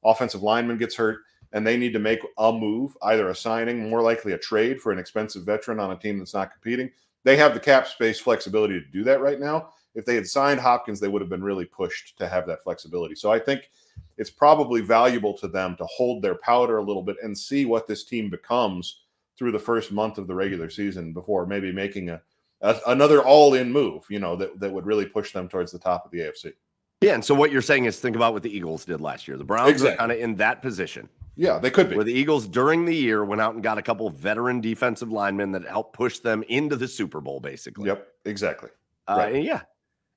[0.04, 1.19] offensive lineman gets hurt
[1.52, 4.91] and they need to make a move, either a signing, more likely a trade for
[4.91, 6.91] an expensive veteran on a team that's not competing,
[7.24, 9.69] they have the cap space flexibility to do that right now.
[9.95, 13.15] If they had signed Hopkins, they would have been really pushed to have that flexibility.
[13.15, 13.72] So I think
[14.18, 17.88] it's probably valuable to them to hold their powder a little bit and see what
[17.88, 19.02] this team becomes
[19.38, 22.22] through the first month of the regular season before maybe making a,
[22.62, 26.06] a another all-in move, you know, that, that would really push them towards the top
[26.06, 26.54] of the AFC.
[27.02, 29.38] Yeah, and so what you're saying is think about what the Eagles did last year.
[29.38, 29.94] The Browns exactly.
[29.94, 31.08] are kind of in that position.
[31.38, 31.96] Yeah, they could be.
[31.96, 35.54] Where the Eagles during the year went out and got a couple veteran defensive linemen
[35.54, 37.88] that helped push them into the Super Bowl, basically.
[37.88, 38.70] Yep, exactly.
[39.08, 39.42] Uh, right.
[39.42, 39.62] Yeah,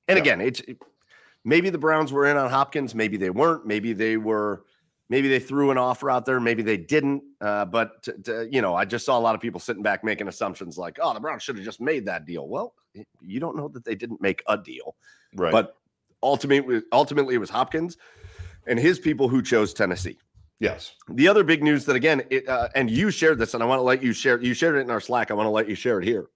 [0.09, 0.23] and yeah.
[0.23, 0.61] again, it's
[1.45, 4.65] maybe the Browns were in on Hopkins, maybe they weren't, maybe they were,
[5.09, 7.23] maybe they threw an offer out there, maybe they didn't.
[7.41, 8.07] Uh, but
[8.51, 11.15] you know, I just saw a lot of people sitting back making assumptions like, "Oh,
[11.15, 12.75] the Browns should have just made that deal." Well,
[13.21, 14.97] you don't know that they didn't make a deal,
[15.35, 15.53] right?
[15.53, 15.77] But
[16.23, 17.97] ultimately, ultimately, it was Hopkins
[18.67, 20.19] and his people who chose Tennessee.
[20.61, 20.95] Yes.
[21.09, 23.81] The other big news that again, it, uh, and you shared this, and I want
[23.81, 24.41] to let you share.
[24.41, 25.33] You shared it in our Slack.
[25.33, 26.29] I want to let you share it here.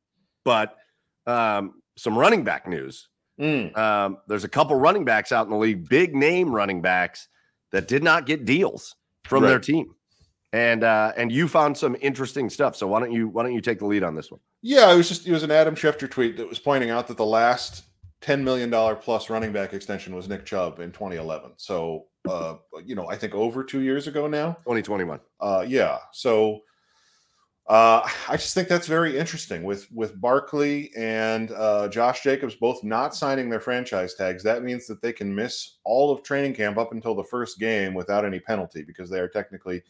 [0.44, 0.76] But
[1.26, 3.08] um, some running back news.
[3.40, 3.76] Mm.
[3.76, 7.28] Um, there's a couple running backs out in the league, big name running backs
[7.72, 8.94] that did not get deals
[9.24, 9.50] from right.
[9.50, 9.94] their team,
[10.52, 12.76] and uh, and you found some interesting stuff.
[12.76, 14.40] So why don't you why don't you take the lead on this one?
[14.62, 17.16] Yeah, it was just it was an Adam Schefter tweet that was pointing out that
[17.16, 17.84] the last
[18.20, 21.52] ten million dollar plus running back extension was Nick Chubb in 2011.
[21.56, 24.52] So uh, you know, I think over two years ago now.
[24.64, 25.20] 2021.
[25.40, 25.98] Uh, yeah.
[26.12, 26.60] So
[27.68, 32.84] uh, I just think that's very interesting with with Barkley and uh, Josh Jacobs both
[32.84, 34.42] not signing their franchise tags.
[34.42, 37.94] That means that they can miss all of training camp up until the first game
[37.94, 39.82] without any penalty because they are technically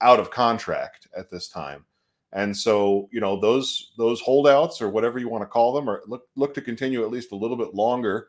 [0.00, 1.84] out of contract at this time.
[2.32, 6.02] And so, you know, those those holdouts or whatever you want to call them, or
[6.06, 8.28] look look to continue at least a little bit longer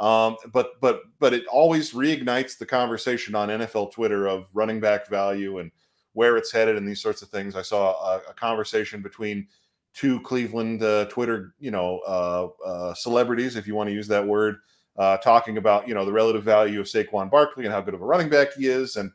[0.00, 5.06] um, but but but it always reignites the conversation on NFL Twitter of running back
[5.08, 5.70] value and
[6.12, 7.54] where it's headed and these sorts of things.
[7.56, 9.46] I saw a, a conversation between
[9.94, 14.26] two Cleveland uh, Twitter, you know, uh, uh, celebrities, if you want to use that
[14.26, 14.56] word,
[14.96, 18.02] uh, talking about you know the relative value of Saquon Barkley and how good of
[18.02, 19.10] a running back he is, and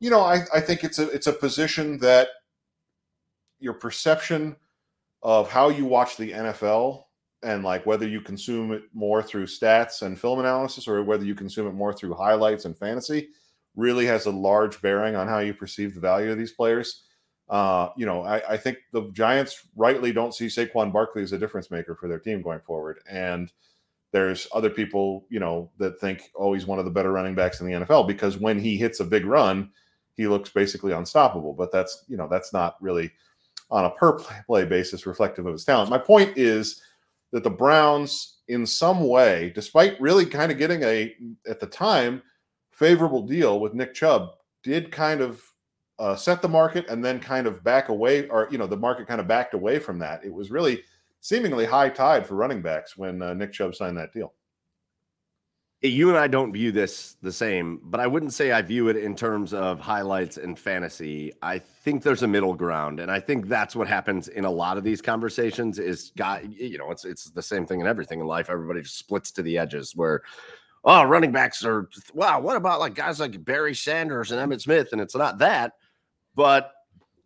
[0.00, 2.28] you know, I, I think it's a it's a position that
[3.58, 4.56] your perception
[5.22, 7.04] of how you watch the NFL
[7.42, 11.34] and like whether you consume it more through stats and film analysis or whether you
[11.34, 13.28] consume it more through highlights and fantasy
[13.78, 17.04] really has a large bearing on how you perceive the value of these players.
[17.48, 21.38] Uh, you know, I, I, think the Giants rightly don't see Saquon Barkley as a
[21.38, 22.98] difference maker for their team going forward.
[23.08, 23.50] And
[24.12, 27.60] there's other people, you know, that think, oh, he's one of the better running backs
[27.60, 29.70] in the NFL because when he hits a big run,
[30.14, 31.54] he looks basically unstoppable.
[31.54, 33.12] But that's, you know, that's not really
[33.70, 35.88] on a per play basis reflective of his talent.
[35.88, 36.82] My point is
[37.30, 41.14] that the Browns, in some way, despite really kind of getting a,
[41.48, 42.22] at the time,
[42.78, 44.30] favorable deal with Nick Chubb,
[44.62, 45.42] did kind of
[45.98, 49.08] uh, set the market and then kind of back away, or, you know, the market
[49.08, 50.24] kind of backed away from that.
[50.24, 50.82] It was really
[51.20, 54.32] seemingly high tide for running backs when uh, Nick Chubb signed that deal
[55.80, 58.96] you and I don't view this the same, but I wouldn't say I view it
[58.96, 61.32] in terms of highlights and fantasy.
[61.40, 64.76] I think there's a middle ground, and I think that's what happens in a lot
[64.76, 65.78] of these conversations.
[65.78, 68.50] Is got you know, it's it's the same thing in everything in life.
[68.50, 70.22] Everybody just splits to the edges where,
[70.84, 72.40] oh, running backs are wow.
[72.40, 74.88] What about like guys like Barry Sanders and Emmitt Smith?
[74.92, 75.72] And it's not that,
[76.34, 76.72] but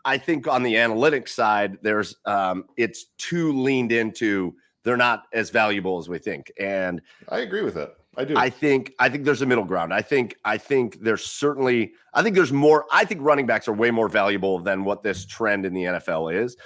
[0.05, 5.51] I think on the analytics side, there's um, it's too leaned into they're not as
[5.51, 6.51] valuable as we think.
[6.59, 7.95] And I agree with that.
[8.17, 8.37] I do.
[8.37, 9.95] I think I think there's a middle ground.
[9.95, 12.85] I think I think there's certainly I think there's more.
[12.93, 16.35] I think running backs are way more valuable than what this trend in the NFL
[16.35, 16.57] is.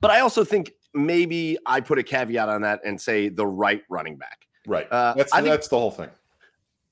[0.00, 3.82] But I also think maybe I put a caveat on that and say the right
[3.90, 4.46] running back.
[4.66, 4.90] Right.
[4.90, 6.10] Uh, that's think, that's the whole thing.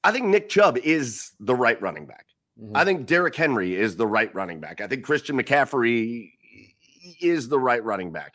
[0.02, 2.26] I think Nick Chubb is the right running back.
[2.60, 2.76] Mm-hmm.
[2.76, 4.80] I think Derrick Henry is the right running back.
[4.80, 6.32] I think Christian McCaffrey
[7.20, 8.34] is the right running back.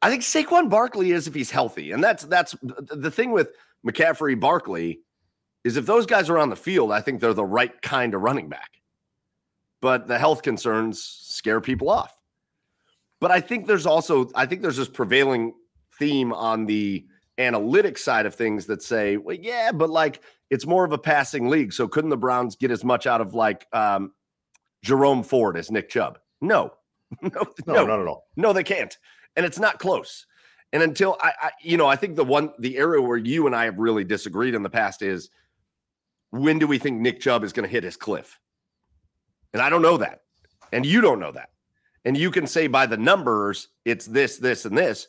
[0.00, 1.92] I think Saquon Barkley is if he's healthy.
[1.92, 3.50] And that's that's the thing with
[3.86, 5.00] McCaffrey Barkley
[5.64, 8.22] is if those guys are on the field, I think they're the right kind of
[8.22, 8.70] running back.
[9.80, 12.16] But the health concerns scare people off.
[13.20, 15.54] But I think there's also I think there's this prevailing
[15.98, 17.06] theme on the
[17.38, 21.48] analytics side of things that say, well, yeah, but like it's more of a passing
[21.48, 21.72] league.
[21.72, 24.12] So couldn't the Browns get as much out of like um,
[24.82, 26.18] Jerome Ford as Nick Chubb?
[26.40, 26.72] No,
[27.22, 27.30] no,
[27.66, 28.26] no, no, not at all.
[28.36, 28.96] No, they can't
[29.36, 30.26] and it's not close.
[30.72, 33.54] And until I, I, you know, I think the one, the area where you and
[33.54, 35.30] I have really disagreed in the past is
[36.30, 38.38] when do we think Nick Chubb is going to hit his cliff?
[39.52, 40.20] And I don't know that.
[40.72, 41.50] And you don't know that.
[42.04, 45.08] And you can say by the numbers, it's this, this, and this.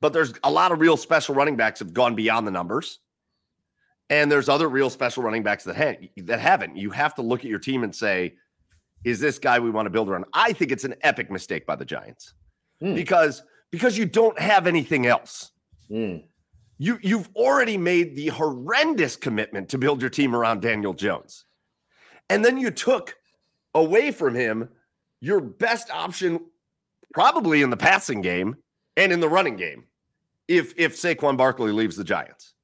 [0.00, 3.00] But there's a lot of real special running backs have gone beyond the numbers.
[4.08, 6.76] And there's other real special running backs that, ha- that haven't.
[6.76, 8.34] You have to look at your team and say,
[9.04, 10.24] is this guy we want to build around?
[10.32, 12.34] I think it's an epic mistake by the Giants
[12.82, 12.94] mm.
[12.94, 15.52] because because you don't have anything else.
[15.90, 16.24] Mm.
[16.78, 21.44] You you've already made the horrendous commitment to build your team around Daniel Jones.
[22.28, 23.14] And then you took
[23.74, 24.68] away from him
[25.20, 26.40] your best option
[27.12, 28.56] probably in the passing game
[28.96, 29.84] and in the running game
[30.50, 32.54] if if Saquon Barkley leaves the Giants.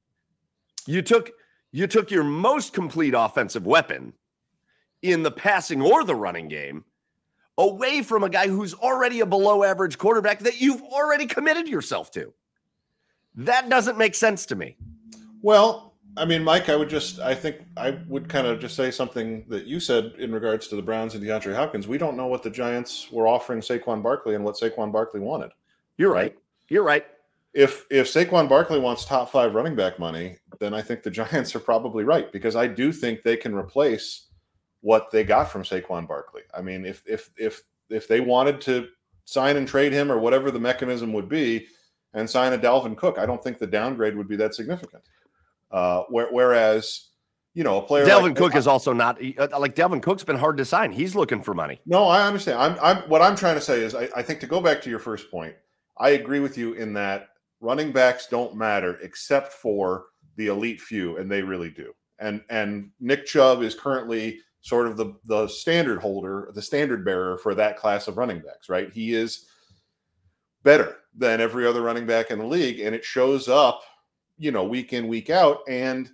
[0.85, 1.31] You took
[1.71, 4.13] you took your most complete offensive weapon
[5.01, 6.83] in the passing or the running game
[7.57, 12.11] away from a guy who's already a below average quarterback that you've already committed yourself
[12.11, 12.33] to.
[13.35, 14.75] That doesn't make sense to me.
[15.41, 18.91] Well, I mean, Mike, I would just, I think I would kind of just say
[18.91, 21.87] something that you said in regards to the Browns and DeAndre Hopkins.
[21.87, 25.51] We don't know what the Giants were offering Saquon Barkley and what Saquon Barkley wanted.
[25.97, 26.35] You're right.
[26.69, 27.05] You're right.
[27.53, 31.55] If if Saquon Barkley wants top five running back money, then I think the Giants
[31.55, 34.27] are probably right because I do think they can replace
[34.81, 36.43] what they got from Saquon Barkley.
[36.53, 38.87] I mean, if if if if they wanted to
[39.25, 41.67] sign and trade him or whatever the mechanism would be,
[42.13, 45.03] and sign a Dalvin Cook, I don't think the downgrade would be that significant.
[45.71, 47.09] Uh, whereas,
[47.53, 50.23] you know, a player Dalvin like, Cook I, is also not uh, like Dalvin Cook's
[50.23, 50.91] been hard to sign.
[50.91, 51.79] He's looking for money.
[51.85, 52.59] No, I understand.
[52.59, 54.89] I'm, I'm what I'm trying to say is I, I think to go back to
[54.89, 55.55] your first point,
[55.97, 57.29] I agree with you in that
[57.59, 61.93] running backs don't matter except for the elite few, and they really do.
[62.19, 67.37] And and Nick Chubb is currently sort of the the standard holder, the standard bearer
[67.37, 68.91] for that class of running backs, right?
[68.91, 69.47] He is
[70.63, 73.81] better than every other running back in the league, and it shows up,
[74.37, 75.59] you know, week in week out.
[75.67, 76.09] And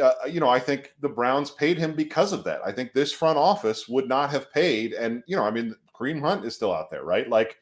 [0.00, 2.60] uh, you know, I think the Browns paid him because of that.
[2.64, 6.20] I think this front office would not have paid, and you know, I mean, Kareem
[6.20, 7.28] Hunt is still out there, right?
[7.28, 7.58] Like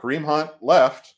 [0.00, 1.14] Kareem Hunt left.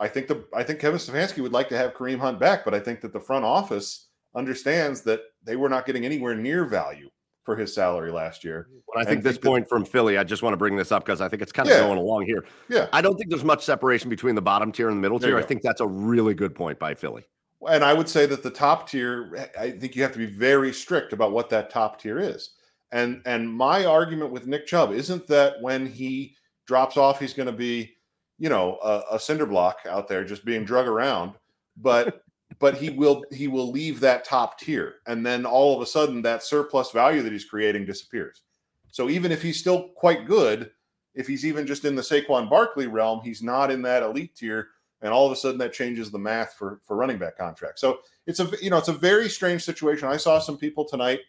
[0.00, 2.74] I think the I think Kevin Stefanski would like to have Kareem Hunt back, but
[2.74, 7.08] I think that the front office understands that they were not getting anywhere near value
[7.44, 8.68] for his salary last year.
[8.86, 10.92] Well, I think this think point that, from Philly, I just want to bring this
[10.92, 12.44] up because I think it's kind of yeah, going along here.
[12.68, 12.88] Yeah.
[12.92, 15.38] I don't think there's much separation between the bottom tier and the middle tier.
[15.38, 17.24] I think that's a really good point by Philly.
[17.66, 20.74] And I would say that the top tier, I think you have to be very
[20.74, 22.50] strict about what that top tier is.
[22.92, 27.46] And and my argument with Nick Chubb isn't that when he drops off, he's going
[27.46, 27.94] to be,
[28.38, 31.32] you know, a, a cinder block out there just being drug around.
[31.76, 32.22] But
[32.58, 34.96] but he will he will leave that top tier.
[35.06, 38.42] And then all of a sudden that surplus value that he's creating disappears.
[38.90, 40.70] So even if he's still quite good
[41.14, 44.68] if he's even just in the Saquon Barkley realm he's not in that elite tier.
[45.00, 47.80] And all of a sudden that changes the math for for running back contracts.
[47.80, 50.08] So it's a you know it's a very strange situation.
[50.08, 51.20] I saw some people tonight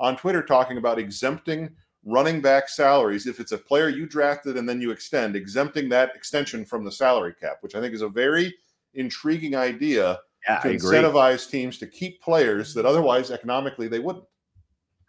[0.00, 1.68] on twitter talking about exempting
[2.04, 6.14] running back salaries if it's a player you drafted and then you extend exempting that
[6.14, 8.54] extension from the salary cap which i think is a very
[8.94, 14.24] intriguing idea yeah, to incentivize teams to keep players that otherwise economically they wouldn't.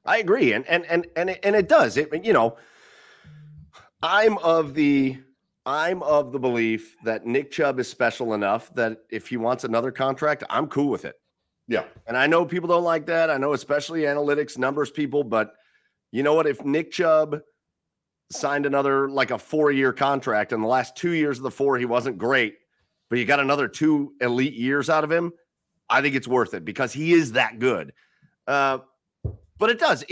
[0.05, 1.97] I agree, and and and and it, and it does.
[1.97, 2.57] It you know,
[4.01, 5.17] I'm of the
[5.65, 9.91] I'm of the belief that Nick Chubb is special enough that if he wants another
[9.91, 11.15] contract, I'm cool with it.
[11.67, 13.29] Yeah, and I know people don't like that.
[13.29, 15.53] I know especially analytics numbers people, but
[16.11, 16.47] you know what?
[16.47, 17.41] If Nick Chubb
[18.31, 21.77] signed another like a four year contract, and the last two years of the four
[21.77, 22.55] he wasn't great,
[23.09, 25.31] but you got another two elite years out of him,
[25.89, 27.93] I think it's worth it because he is that good.
[28.47, 28.79] Uh,
[29.57, 30.03] but it does.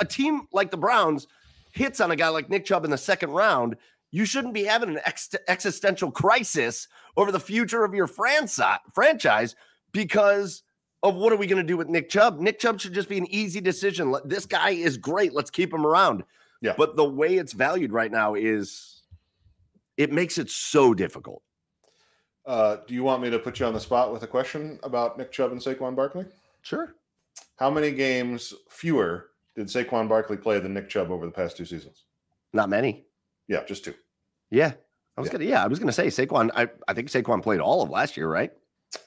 [0.00, 1.26] A team like the Browns,
[1.72, 3.76] hits on a guy like Nick Chubb in the second round,
[4.10, 9.54] you shouldn't be having an ex- existential crisis over the future of your franchise franchise
[9.92, 10.62] because
[11.02, 12.38] of what are we going to do with Nick Chubb?
[12.40, 14.14] Nick Chubb should just be an easy decision.
[14.24, 15.32] This guy is great.
[15.32, 16.24] Let's keep him around.
[16.60, 16.74] Yeah.
[16.76, 19.02] But the way it's valued right now is
[19.96, 21.42] it makes it so difficult.
[22.46, 25.16] Uh, do you want me to put you on the spot with a question about
[25.16, 26.26] Nick Chubb and Saquon Barkley?
[26.62, 26.94] Sure.
[27.56, 31.64] How many games fewer did Saquon Barkley play than Nick Chubb over the past two
[31.64, 32.04] seasons?
[32.52, 33.06] Not many.
[33.48, 33.94] Yeah, just two.
[34.50, 34.72] Yeah.
[35.16, 35.32] I was Yeah.
[35.32, 36.50] gonna yeah, I was gonna say Saquon.
[36.54, 38.52] I, I think Saquon played all of last year, right?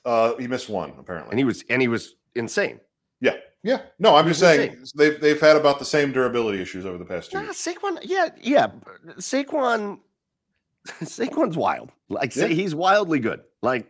[0.05, 1.31] Uh, he missed one apparently.
[1.31, 2.79] And he was and he was insane.
[3.21, 3.81] yeah, yeah.
[3.99, 7.05] No, I'm He just saying they've they've had about the same durability issues over the
[7.05, 7.55] past two Nah, years.
[7.57, 8.67] Saquon, yeah, yeah.
[9.17, 9.99] Saquon
[11.03, 11.91] Saquon's wild.
[12.09, 12.47] Like Yeah.
[12.47, 13.41] he's wildly good.
[13.61, 13.87] Like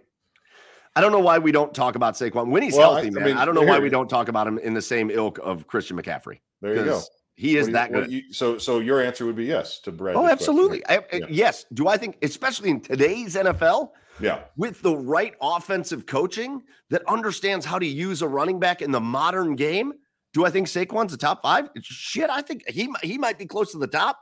[0.95, 3.23] I don't know why we don't talk about Saquon when he's Well, healthy, I man.
[3.23, 5.65] mean, I don't know why we don't talk about him in the same ilk of
[5.67, 6.39] Christian McCaffrey.
[6.61, 7.01] There you go.
[7.35, 8.11] He is you- that good.
[8.11, 10.15] you- so so your answer would be yes to Brad.
[10.15, 10.85] oh, absolutely.
[10.87, 11.25] I- I- Yeah.
[11.29, 11.65] Yes.
[11.73, 14.43] Do I think, especially in today's NFL, Yeah.
[14.55, 18.99] with the right offensive coaching that understands how to use a running back in the
[19.01, 19.93] modern game,
[20.33, 21.69] do I think Saquon's a top five?
[21.81, 24.19] Shit, I think he he might be close to the top.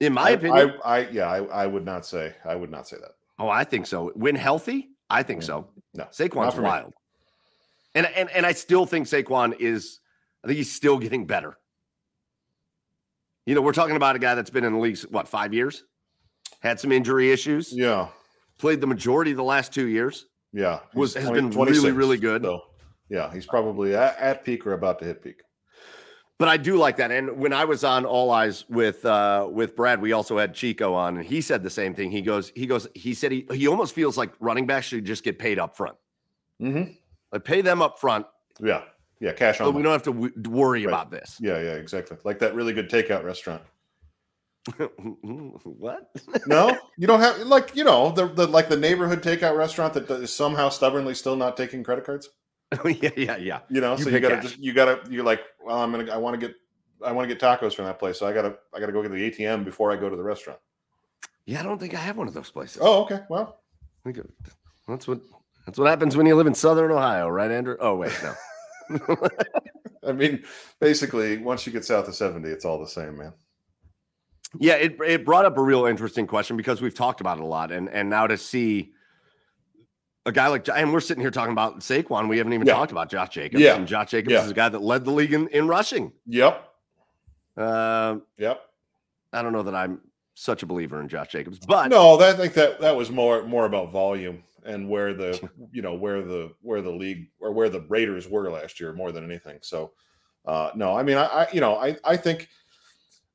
[0.00, 0.74] In my I, opinion.
[0.84, 3.12] I, I yeah, I, I would not say I would not say that.
[3.38, 4.10] oh, I think so.
[4.14, 5.46] When healthy, I think Yeah.
[5.46, 5.68] so.
[5.94, 6.68] No, Saquon's for me.
[6.68, 6.92] wild.
[7.94, 10.00] And and and I still think Saquon is
[10.44, 11.58] I think he's still getting better.
[13.46, 15.82] You know, we're talking about a guy that's been in the league what, 5 years?
[16.60, 17.72] Had some injury issues.
[17.72, 18.08] Yeah.
[18.60, 20.26] Played the majority of the last 2 years.
[20.52, 20.80] Yeah.
[20.94, 22.42] Was- has been really, really good.
[22.42, 22.60] So,
[23.08, 25.40] yeah, he's probably at, at peak or about to hit peak.
[26.38, 27.10] But I do like that.
[27.10, 30.94] And when I was on All Eyes with uh with Brad, we also had Chico
[30.94, 32.10] on, and he said the same thing.
[32.10, 35.22] He goes, he goes, he said he he almost feels like running backs should just
[35.22, 35.96] get paid up front.
[36.62, 36.92] Mm-hmm.
[37.32, 38.26] Like pay them up front,
[38.58, 38.82] Yeah.
[39.20, 39.32] Yeah.
[39.32, 39.74] Cash so on.
[39.74, 39.82] we them.
[39.84, 40.90] don't have to w- worry Right.
[40.90, 41.36] about this.
[41.40, 41.60] Yeah.
[41.60, 41.72] Yeah.
[41.74, 42.16] Exactly.
[42.24, 43.62] Like that really good takeout restaurant.
[45.64, 46.10] what?
[46.46, 50.10] No, you don't have like you know the, the like the neighborhood takeout restaurant that
[50.10, 52.28] is somehow stubbornly still not taking credit cards.
[52.84, 53.60] Oh, yeah, yeah, yeah.
[53.68, 54.44] You know, You so you gotta cash.
[54.44, 56.56] just you gotta you're like, well, I'm gonna I want to get
[57.04, 59.10] I want to get tacos from that place, so I gotta I gotta go get
[59.10, 60.58] the ATM before I go to the restaurant.
[61.46, 62.78] Yeah, I don't think I have one of those places.
[62.80, 63.20] Oh, okay.
[63.28, 63.60] Well,
[64.04, 64.24] I think
[64.86, 65.20] that's what
[65.66, 67.76] that's what happens when you live in Southern Ohio, right, Andrew?
[67.80, 69.16] Oh wait, no.
[70.06, 70.42] I mean,
[70.80, 73.32] basically, once you get south of seventy, it's all the same, man.
[74.58, 77.46] Yeah, it it brought up a real interesting question because we've talked about it a
[77.46, 78.92] lot, and and now to see
[80.26, 82.74] a guy like and we're sitting here talking about Saquon, we haven't even Yeah.
[82.74, 83.62] talked about Josh Jacobs.
[83.62, 83.76] Yeah.
[83.76, 84.44] and Josh Jacobs Yeah.
[84.44, 86.12] is a guy that led the league in, in rushing.
[86.26, 86.68] Yep.
[87.56, 88.60] Uh, Yep.
[89.32, 90.00] I don't know that I'm
[90.34, 93.44] such a believer in Josh Jacobs, but No, that, I think that that was more
[93.44, 97.68] more about volume and where the you know where the where the league or where
[97.68, 99.58] the Raiders were last year more than anything.
[99.62, 99.92] So
[100.44, 102.48] uh no, I mean I, I you know I I think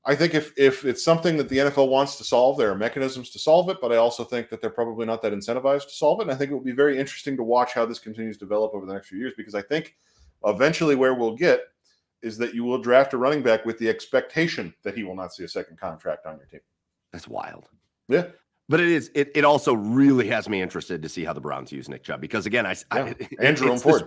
[0.07, 3.31] I think if if it's something that the NFL wants to solve, there are mechanisms
[3.31, 6.19] to solve it, but I also think that they're probably not that incentivized to solve
[6.19, 6.23] it.
[6.23, 8.73] And I think it will be very interesting to watch how this continues to develop
[8.75, 9.95] over the next few years because I think
[10.45, 11.61] eventually where we'll get
[12.21, 15.33] is that you will draft a running back with the expectation that he will not
[15.33, 16.59] see a second contract on your team.
[17.11, 17.69] that's wild.
[18.07, 18.27] Yeah.
[18.69, 19.11] But it is.
[19.15, 22.21] It, it also really has me interested to see how the Browns use Nick Chubb
[22.21, 23.13] because again, I, I Yeah.
[23.19, 24.03] it- And Jerome it's this-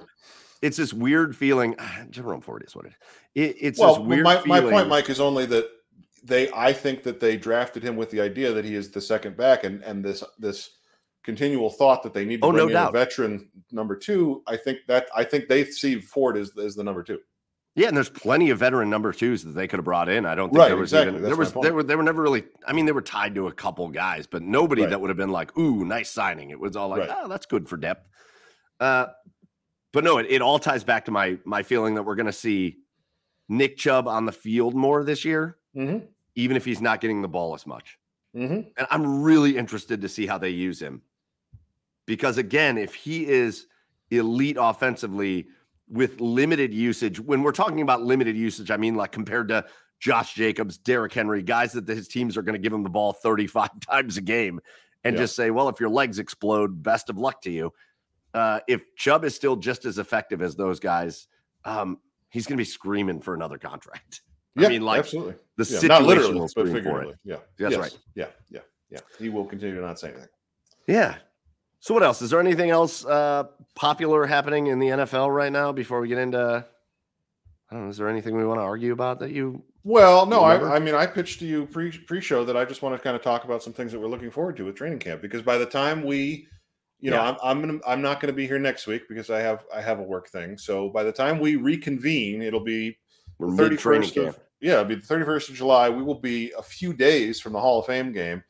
[0.62, 1.76] it's this weird feeling.
[2.10, 2.94] Jerome Ford is what it is.
[3.34, 4.72] It, it's well, this weird my, my feeling.
[4.74, 5.68] point, Mike, is only that
[6.28, 6.50] they.
[6.52, 9.64] I think that they drafted him with the idea that he is the second back,
[9.64, 10.70] and and this this
[11.24, 12.90] continual thought that they need to Oh, no bring in doubt.
[12.90, 14.42] a veteran number two.
[14.46, 17.18] I think that I think they see Ford as as the number two.
[17.74, 20.26] Yeah, and there's plenty of veteran number twos that they could have brought in.
[20.26, 21.10] I don't think Right, there was exactly.
[21.10, 21.64] even That's there was point.
[21.64, 22.44] they were they were never really.
[22.66, 24.90] I mean, they were tied to a couple guys, but nobody Right.
[24.90, 27.10] that would have been like, "Ooh, nice signing." It was all like, Right.
[27.22, 28.08] "Oh, that's good for depth."
[28.80, 29.06] Uh,
[29.92, 32.32] but no, it, it all ties back to my my feeling that we're going to
[32.32, 32.78] see
[33.48, 36.06] Nick Chubb on the field more this year, Mm-hmm.
[36.38, 37.98] Even if he's not getting the ball as much.
[38.36, 38.68] Mm-hmm.
[38.76, 41.02] And I'm really interested to see how they use him.
[42.06, 43.66] Because again, if he is
[44.12, 45.48] elite offensively
[45.88, 49.66] with limited usage, when we're talking about limited usage, I mean like compared to
[49.98, 53.12] Josh Jacobs, Derrick Henry, guys that his teams are going to give him the ball
[53.12, 54.60] 35 times a game
[55.02, 55.22] and Yeah.
[55.22, 57.72] just say, well, if your legs explode, best of luck to you.
[58.32, 61.26] Uh, if Chubb is still just as effective as those guys,
[61.64, 64.20] um, he's going to be screaming for another contract.
[64.58, 65.34] Yeah, I mean, like absolutely.
[65.56, 67.16] the Yeah, situation not literally, will but scream for it.
[67.24, 67.80] Yeah, That's Yes.
[67.80, 67.98] right.
[68.14, 69.00] Yeah, yeah, yeah.
[69.18, 70.28] He will continue to not say anything.
[70.86, 71.16] Yeah.
[71.80, 72.22] So what else?
[72.22, 73.44] Is there anything else uh
[73.74, 76.64] popular happening in the NFL right now before we get into
[77.70, 80.44] I don't know, is there anything we want to argue about that you Well, no,
[80.44, 80.70] Remember?
[80.70, 83.02] I, I mean, I pitched to you pre pre show that I just want to
[83.02, 85.42] kind of talk about some things that we're looking forward to with training camp because
[85.42, 86.46] by the time we,
[87.00, 87.30] you know, Yeah.
[87.30, 89.80] I'm I'm gonna I'm not going to be here next week because I have I
[89.80, 90.58] have a work thing.
[90.58, 92.98] So by the time we reconvene, it'll be
[93.38, 94.28] we're thirty mid training camp?
[94.28, 95.88] of yeah, it'll be the 31st of July.
[95.88, 98.42] We will be a few days from the Hall of Fame game.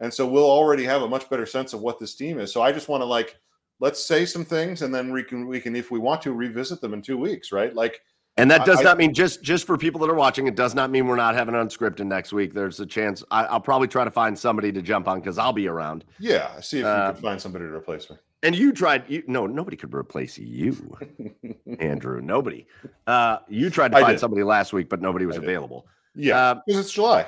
[0.00, 2.52] And so we'll already have a much better sense of what this team is.
[2.52, 3.36] So I just want to like
[3.80, 6.80] let's say some things and then we can we can if we want to revisit
[6.80, 7.74] them in two weeks, right?
[7.74, 8.00] Like
[8.36, 10.46] and that does I, not mean just just for people that are watching.
[10.46, 12.54] It does not mean we're not having unscripted next week.
[12.54, 15.52] There's a chance I, will probably try to find somebody to jump on because I'll
[15.52, 16.04] be around.
[16.20, 18.16] Yeah, see if uh, you can find somebody to replace me.
[18.42, 19.04] And you tried.
[19.08, 20.96] You no, nobody could replace you,
[21.80, 22.20] Andrew.
[22.20, 22.66] Nobody.
[23.06, 25.86] Uh, you tried to find somebody last week, but nobody was available.
[26.14, 27.26] Yeah, uh, because it's July.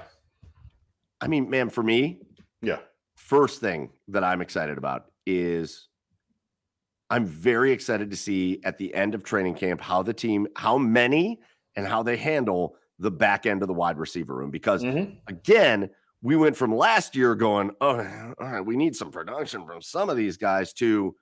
[1.20, 2.20] I mean, man, for me,
[2.62, 2.78] yeah.
[3.16, 5.88] First thing that I'm excited about is
[7.10, 10.78] I'm very excited to see at the end of training camp how the team, how
[10.78, 11.40] many
[11.76, 14.50] and how they handle the back end of the wide receiver room.
[14.50, 15.14] Because mm-hmm.
[15.26, 15.90] again,
[16.22, 20.10] we went from last year going, oh, all right, we need some production from some
[20.10, 21.14] of these guys to,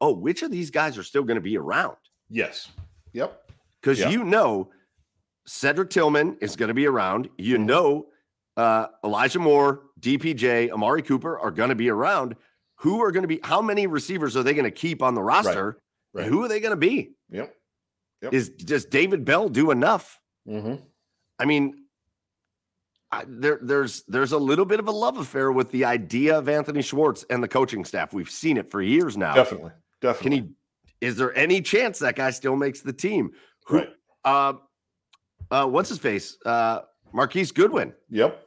[0.00, 1.96] oh, which of these guys are still going to be around?
[2.30, 2.68] Yes.
[3.12, 3.50] Yep.
[3.80, 4.12] Because yep.
[4.12, 4.70] you know,
[5.46, 7.28] Cedric Tillman is going to be around.
[7.36, 7.66] You mm-hmm.
[7.66, 8.06] know,
[8.56, 12.36] uh, Elijah Moore, DPJ, Amari Cooper are going to be around
[12.76, 15.22] who are going to be how many receivers are they going to keep on the
[15.22, 15.78] roster?
[16.12, 16.22] Right.
[16.22, 16.30] Right.
[16.30, 17.12] who are they going to be?
[17.30, 17.54] Yep.
[18.22, 18.32] yep.
[18.32, 20.20] Is does David Bell do enough?
[20.48, 20.74] Mm-hmm.
[21.38, 21.83] I mean,
[23.14, 26.48] I, there there's there's a little bit of a love affair with the idea of
[26.48, 28.12] Anthony Schwartz and the coaching staff.
[28.12, 29.34] We've seen it for years now.
[29.34, 30.38] Definitely, definitely.
[30.38, 30.46] Can
[31.00, 31.06] he?
[31.06, 33.30] Is there any chance that guy still makes the team?
[33.66, 33.88] Who, right.
[34.24, 34.54] Uh,
[35.50, 36.36] uh, what's his face?
[36.44, 36.80] Uh,
[37.12, 37.92] Marquise Goodwin.
[38.10, 38.40] Yep.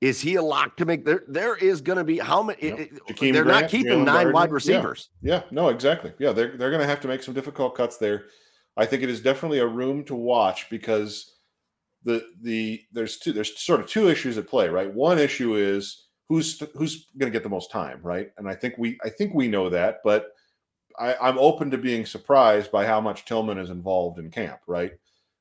[0.00, 1.24] Is he a lock to make there?
[1.28, 2.58] There is going to be how many?
[2.62, 2.90] Yep.
[3.18, 4.32] they're Grant, not keeping Jalen nine Gardner.
[4.32, 5.10] wide receivers.
[5.22, 5.34] Yeah.
[5.34, 6.12] yeah, no, exactly.
[6.18, 8.26] Yeah, they're they're going to have to make some difficult cuts there.
[8.76, 11.35] I think it is definitely a room to watch because
[12.06, 14.92] the the there's two there's sort of two issues at play, right?
[14.92, 18.30] One issue is who's who's going to get the most time, right?
[18.38, 20.28] And I think we I think we know that, but
[20.98, 24.92] I, I'm open to being surprised by how much Tillman is involved in camp, right?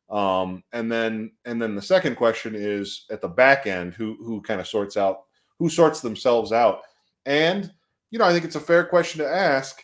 [0.10, 4.42] Um, and then and then the second question is at the back end, who who
[4.42, 5.22] kind of sorts out
[5.60, 6.82] who sorts themselves out.
[7.28, 7.72] And
[8.10, 9.84] you know, I think it's a fair question to ask.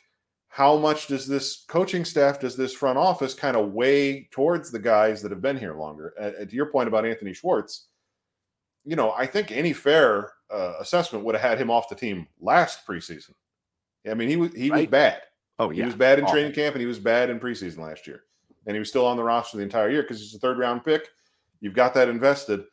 [0.51, 4.79] How much does this coaching staff, does this front office kind of weigh towards the
[4.79, 6.13] guys that have been here longer?
[6.19, 7.87] And, to your point about Anthony Schwartz,
[8.83, 12.27] you know, I think any fair uh, assessment would have had him off the team
[12.39, 13.31] last preseason.
[14.09, 14.81] I mean, he was he right.
[14.81, 15.21] was bad.
[15.59, 18.07] Oh yeah, he was bad in training camp, and he was bad in preseason last
[18.07, 18.23] year
[18.65, 20.83] and he was still on the roster the entire year because he's a third round
[20.83, 21.09] pick.
[21.59, 22.63] You've got that invested.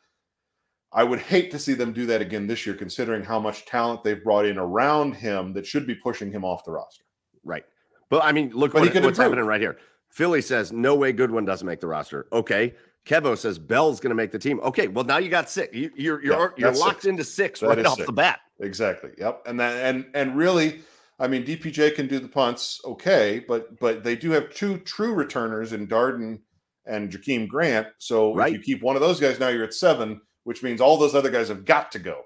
[0.91, 4.03] I would hate to see them do that again this year, considering how much talent
[4.03, 7.03] they've brought in around him that should be pushing him off the roster.
[7.43, 7.63] Right.
[8.09, 9.17] But I mean, look what, what's improve.
[9.17, 9.77] happening right here.
[10.09, 12.27] Philly says, no way Goodwin doesn't make the roster.
[12.33, 12.73] Okay.
[13.05, 14.59] Kevo says Bell's going to make the team.
[14.61, 15.73] Okay, well now you got six.
[15.73, 17.05] You, are you're you're, you're locked six.
[17.05, 18.05] into six that right off six.
[18.05, 18.39] the bat.
[18.59, 19.11] Exactly.
[19.17, 19.43] Yep.
[19.45, 20.81] And that and and really,
[21.17, 25.13] I mean, DPJ can do the punts okay, but but they do have two true
[25.13, 26.39] returners in Darden
[26.85, 27.87] and Jakeem Grant.
[27.97, 28.53] So right.
[28.53, 31.15] if you keep one of those guys, now you're at seven, which means all those
[31.15, 32.23] other guys have got to go.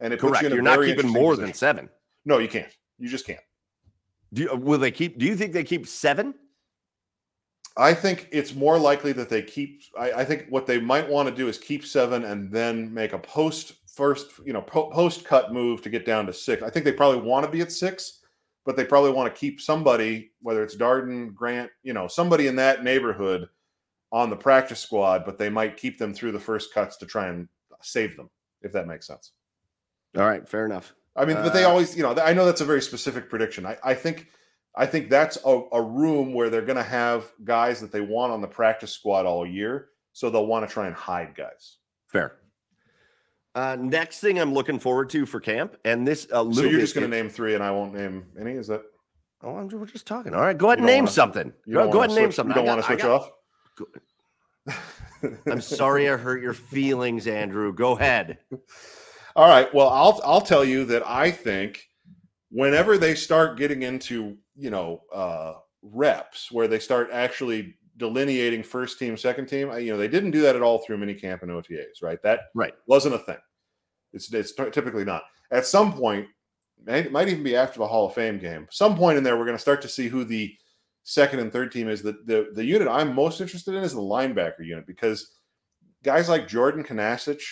[0.00, 0.42] And it correct.
[0.42, 1.46] You are not keeping more position.
[1.46, 1.88] than seven.
[2.24, 2.72] No, you can't.
[2.98, 3.40] You just can't.
[4.32, 5.18] Do you, will they keep?
[5.18, 6.34] Do you think they keep seven?
[7.78, 9.82] I think it's more likely that they keep.
[9.98, 13.12] I, I think what they might want to do is keep seven and then make
[13.12, 16.62] a post first, you know, po- post cut move to get down to six.
[16.62, 18.20] I think they probably want to be at six
[18.66, 22.56] but they probably want to keep somebody, whether it's Darden, Grant, you know, somebody in
[22.56, 23.48] that neighborhood
[24.10, 27.28] on the practice squad, but they might keep them through the first cuts to try
[27.28, 27.48] and
[27.80, 28.28] save them,
[28.62, 29.32] if that makes sense.
[30.16, 30.94] All right, fair enough.
[31.16, 33.30] I mean, uh, but they uh, always, you know, I know that's a very specific
[33.30, 33.66] prediction.
[33.66, 34.28] I, I think,
[34.74, 38.32] I think that's a, a room where they're going to have guys that they want
[38.32, 41.78] on the practice squad all year, so they'll want to try and hide guys.
[42.08, 42.36] Fair.
[43.54, 46.94] Uh, next thing I'm looking forward to for camp, and this uh, so you're just
[46.94, 48.52] going to name three, and I won't name any.
[48.52, 48.82] Is that?
[49.42, 50.34] Oh, I'm, we're just talking.
[50.34, 51.52] All right, go ahead and name wanna, something.
[51.66, 52.50] Go, go ahead and switch, name something.
[52.50, 53.30] You don't want to switch got,
[54.68, 54.82] off.
[55.50, 57.72] I'm sorry I hurt your feelings, Andrew.
[57.72, 58.38] Go ahead.
[59.36, 59.72] All right.
[59.74, 61.86] Well, I'll I'll tell you that I think
[62.50, 68.98] whenever they start getting into you know uh, reps, where they start actually delineating first
[68.98, 69.70] team, second team.
[69.78, 72.22] You know, they didn't do that at all through minicamp and OTAs, right?
[72.22, 73.36] That right wasn't a thing.
[74.14, 75.24] It's it's typically not.
[75.50, 76.26] At some point,
[76.86, 78.66] it might even be after the Hall of Fame game.
[78.70, 80.54] Some point in there, we're going to start to see who the
[81.02, 82.00] second and third team is.
[82.00, 85.36] The, the the unit I'm most interested in is the linebacker unit because
[86.02, 87.42] guys like Jordan Kunaszyk,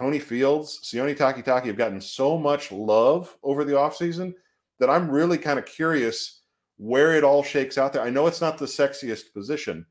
[0.00, 4.32] Tony Fields, Sione Takitaki have gotten so much love over the offseason
[4.78, 6.40] that I'm really kind of curious
[6.78, 8.02] where it all shakes out there.
[8.02, 9.84] I know it's not the sexiest position,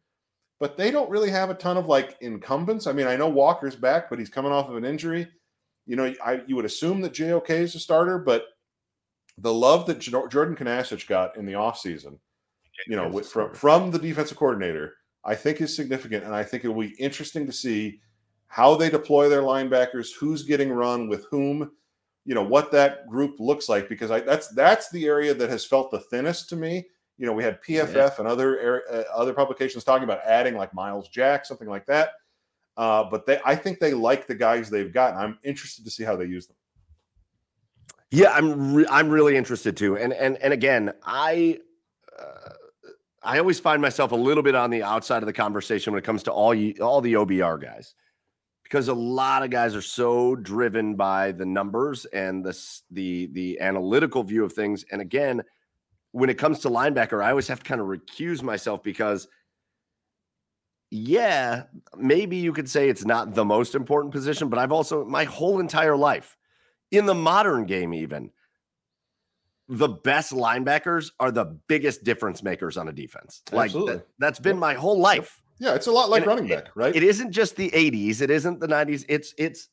[0.60, 2.88] but they don't really have a ton of like incumbents.
[2.88, 5.28] I mean, I know Walker's back, but he's coming off of an injury
[5.90, 8.46] you know, I you would assume that JOK is a starter, but
[9.40, 12.20] the love that Jordan Kunaszyk got in the offseason,
[12.86, 14.94] you know, from, from the defensive coordinator,
[15.26, 16.26] I think is significant.
[16.26, 18.02] And I think it will be interesting to see
[18.50, 21.72] how they deploy their linebackers, who's getting run with whom,
[22.26, 25.66] you know, what that group looks like because I that's that's the area that has
[25.66, 26.88] felt the thinnest to me.
[27.18, 28.10] You know, we had PFF yeah.
[28.18, 32.14] and other uh, other publications talking about adding like Myles Jack, something like that.
[32.76, 35.16] Uh, but they, I think they like the guys they've got.
[35.16, 36.56] I'm interested to see how they use them.
[38.10, 39.96] Yeah, I'm re- I'm really interested too.
[39.96, 41.60] And and and again, I
[42.18, 42.54] uh,
[43.22, 46.06] I always find myself a little bit on the outside of the conversation when it
[46.06, 47.94] comes to all you all the OBR guys.
[48.70, 52.58] Because a lot of guys are so driven by the numbers and the
[52.92, 54.86] the the analytical view of things.
[54.92, 55.42] And again,
[56.12, 59.28] when it comes to linebacker, I always have to kind of recuse myself because
[60.92, 61.64] yeah,
[61.98, 65.60] maybe you could say it's not the most important position, but I've also my whole
[65.60, 66.38] entire life
[66.92, 68.32] in the modern game, even
[69.68, 73.44] the best linebackers are the biggest difference makers on a defense.
[73.52, 75.42] Like that, has been my whole life.
[75.60, 76.96] Yeah, it's a lot like and running back, right?
[76.96, 79.06] It isn't just the 80s, it isn't the 90s.
[79.10, 79.70] It's it's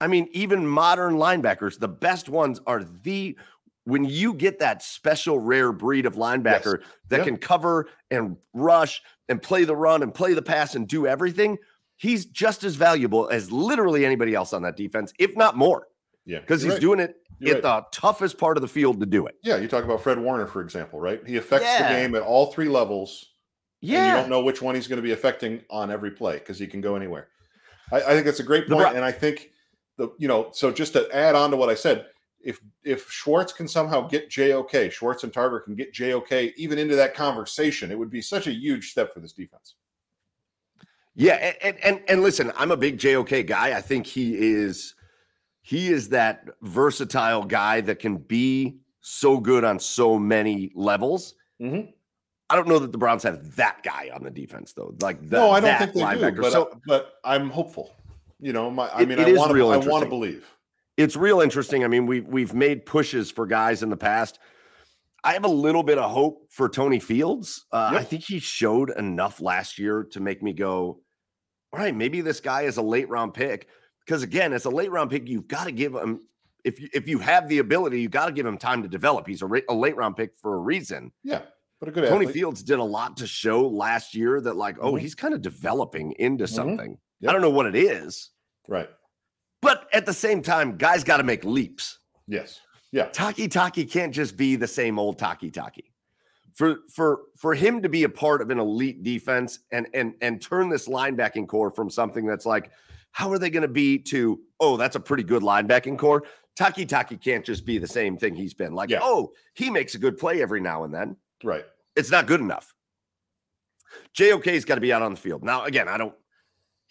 [0.00, 3.36] I mean, even modern linebackers, the best ones are the
[3.84, 6.88] when you get that special rare breed of linebacker yes.
[7.08, 11.06] that can cover and rush and play the run and play the pass and do
[11.06, 11.58] everything,
[11.96, 15.86] he's just as valuable as literally anybody else on that defense, if not more.
[16.24, 16.40] Yeah.
[16.40, 16.80] Because he's right.
[16.80, 17.82] doing it You're at right.
[17.82, 19.34] the toughest part of the field to do it.
[19.42, 19.56] Yeah.
[19.56, 21.20] You talk about Fred Warner, for example, right?
[21.26, 21.88] He affects yeah.
[21.88, 23.33] the game at all three levels.
[23.84, 24.14] Yeah.
[24.16, 26.66] you don't know which one he's going to be affecting on every play because he
[26.66, 27.28] can go anywhere.
[27.92, 29.50] I, I, think that's a great point, and I think
[29.96, 32.06] the you know so just to add on to what I said,
[32.42, 36.96] if if Schwartz can somehow get JOK, Schwartz and Tarver can get JOK even into
[36.96, 39.74] that conversation, it would be such a huge step for this defense.
[41.14, 43.76] Yeah, and and and listen, I'm a big JOK guy.
[43.76, 44.94] I think he is
[45.62, 51.34] he is that versatile guy that can be so good on so many levels.
[51.60, 51.90] Mm-hmm.
[52.50, 54.94] I don't know that the Browns have that guy on the defense though.
[55.00, 56.36] Like the, no, I don't think they linebacker.
[56.36, 56.42] do.
[56.42, 57.94] But, so, but I'm hopeful.
[58.40, 59.68] You know, my, I mean, I want to.
[59.68, 60.46] I want to believe.
[60.96, 61.84] It's real interesting.
[61.84, 64.38] I mean, we we've made pushes for guys in the past.
[65.24, 67.64] I have a little bit of hope for Tony Fields.
[67.72, 68.02] Uh, yep.
[68.02, 71.00] I think he showed enough last year to make me go,
[71.72, 73.68] all right, maybe this guy is a late round pick.
[74.04, 76.20] Because again, as a late round pick, you've got to give him
[76.64, 79.26] if you if you have the ability, you've got to give him time to develop.
[79.26, 81.12] He's a, a, late round pick for a reason.
[81.22, 81.42] Yeah,
[81.88, 82.34] a good Tony athlete.
[82.34, 84.98] Fields did a lot to show last year that like, oh, mm-hmm.
[84.98, 86.54] he's kind of developing into mm-hmm.
[86.54, 86.98] something.
[87.20, 87.30] Yep.
[87.30, 88.30] I don't know what it is.
[88.68, 88.88] Right.
[89.62, 91.98] But at the same time, guys got to make leaps.
[92.26, 92.60] Yes.
[92.92, 93.08] Yeah.
[93.08, 95.84] Takitaki can't just be the same old Takitaki.
[96.54, 100.40] For for for him to be a part of an elite defense and and and
[100.40, 102.70] turn this linebacking core from something that's like
[103.14, 106.24] how are they going to be to, oh, that's a pretty good linebacking core?
[106.58, 108.74] Takitaki can't just be the same thing he's been.
[108.74, 108.98] Like, yeah.
[109.02, 111.16] oh, he makes a good play every now and then.
[111.44, 111.64] Right.
[111.96, 112.74] It's not good enough.
[114.14, 115.42] JOK's got to be out on the field.
[115.42, 116.14] Now, again, I don't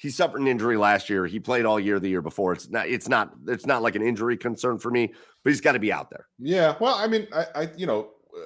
[0.04, 1.26] he suffered an injury last year.
[1.26, 2.52] He played all year the year before.
[2.54, 5.74] It's not it's not it's not like an injury concern for me, but he's got
[5.74, 6.28] to be out there.
[6.40, 6.76] Yeah.
[6.80, 8.42] Well, I mean, I, I you know, uh,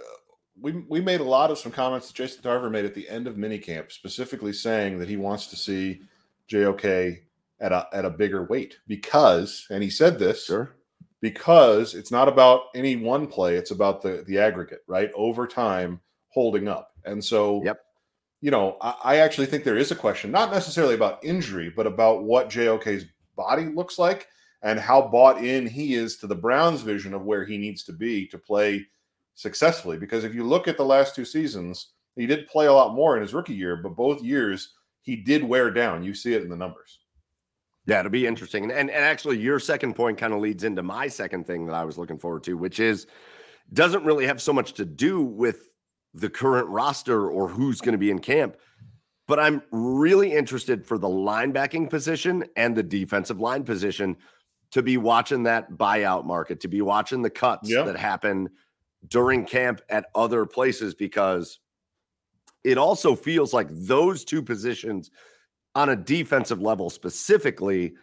[0.59, 3.27] we we made a lot of some comments that Jason Tarver made at the end
[3.27, 6.01] of minicamp, specifically saying that he wants to see
[6.47, 7.17] JOK
[7.59, 10.75] at a at a bigger weight because, and he said this, sure.
[11.21, 15.09] because it's not about any one play; it's about the the aggregate, right?
[15.15, 16.01] Over time,
[16.37, 17.79] holding up, and so, yep.
[18.39, 21.87] You know, I, I actually think there is a question, not necessarily about injury, but
[21.87, 24.27] about what JOK's body looks like
[24.61, 27.93] and how bought in he is to the Browns' vision of where he needs to
[27.93, 28.85] be to play
[29.33, 29.97] successfully.
[29.97, 33.15] Because if you look at the last two seasons, he did play a lot more
[33.15, 36.03] in his rookie year, but both years he did wear down.
[36.03, 36.99] You see it in the numbers.
[37.87, 38.65] Yeah, it'll be interesting.
[38.65, 41.73] And, and, and actually, your second point kind of leads into my second thing that
[41.73, 43.07] I was looking forward to, which is
[43.73, 45.73] doesn't really have so much to do with
[46.13, 48.57] the current roster or who's going to be in camp.
[49.27, 54.17] But I'm really interested for the linebacking position and the defensive line position
[54.71, 57.85] to be watching that buyout market, to be watching the cuts yep.
[57.85, 58.49] that happen
[59.07, 61.59] during camp at other places, because
[62.63, 65.11] it also feels like those two positions
[65.75, 67.93] on a defensive level specifically,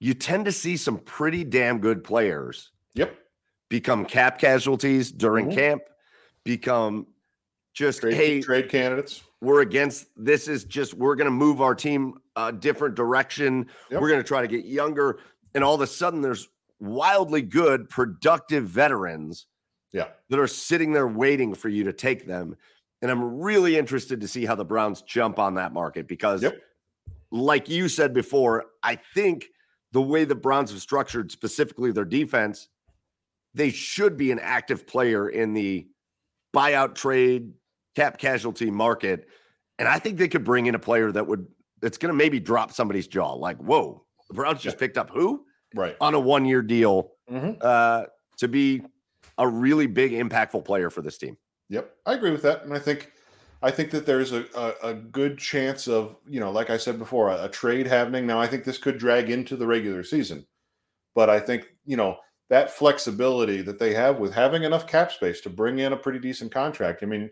[0.00, 2.72] you tend to see some pretty damn good players.
[2.94, 3.14] Yep.
[3.68, 5.58] Become cap casualties during mm-hmm.
[5.58, 5.82] camp,
[6.44, 7.06] become
[7.74, 9.22] just trade, hey trade candidates.
[9.40, 13.66] We're against this is just we're going to move our team a different direction.
[13.90, 14.00] Yep.
[14.00, 15.20] We're going to try to get younger
[15.54, 16.48] and all of a sudden there's
[16.80, 19.46] wildly good productive veterans
[19.92, 22.56] yeah that are sitting there waiting for you to take them
[23.00, 26.60] and I'm really interested to see how the Browns jump on that market because, yep.
[27.30, 29.46] like you said before, I think
[29.92, 32.68] the way the Browns have structured specifically their defense,
[33.54, 35.86] they should be an active player in the
[36.54, 37.52] buyout trade
[37.96, 39.28] cap casualty market.
[39.78, 41.46] And I think they could bring in a player that would
[41.82, 43.32] it's going to maybe drop somebody's jaw.
[43.34, 45.44] Like, whoa, the Browns just picked up who
[45.74, 45.96] Right.
[46.00, 47.58] on a one year deal Mhm.
[47.62, 48.06] uh,
[48.38, 48.82] to be
[49.36, 51.36] a really big, impactful player for this team.
[51.68, 53.12] Yep, I agree with that, and I think
[53.60, 56.98] I think that there's a, a, a good chance of you know, like I said
[56.98, 58.26] before, a, a trade happening.
[58.26, 60.46] Now, I think this could drag into the regular season,
[61.14, 62.18] but I think you know
[62.48, 66.18] that flexibility that they have with having enough cap space to bring in a pretty
[66.18, 67.02] decent contract.
[67.02, 67.30] I mean,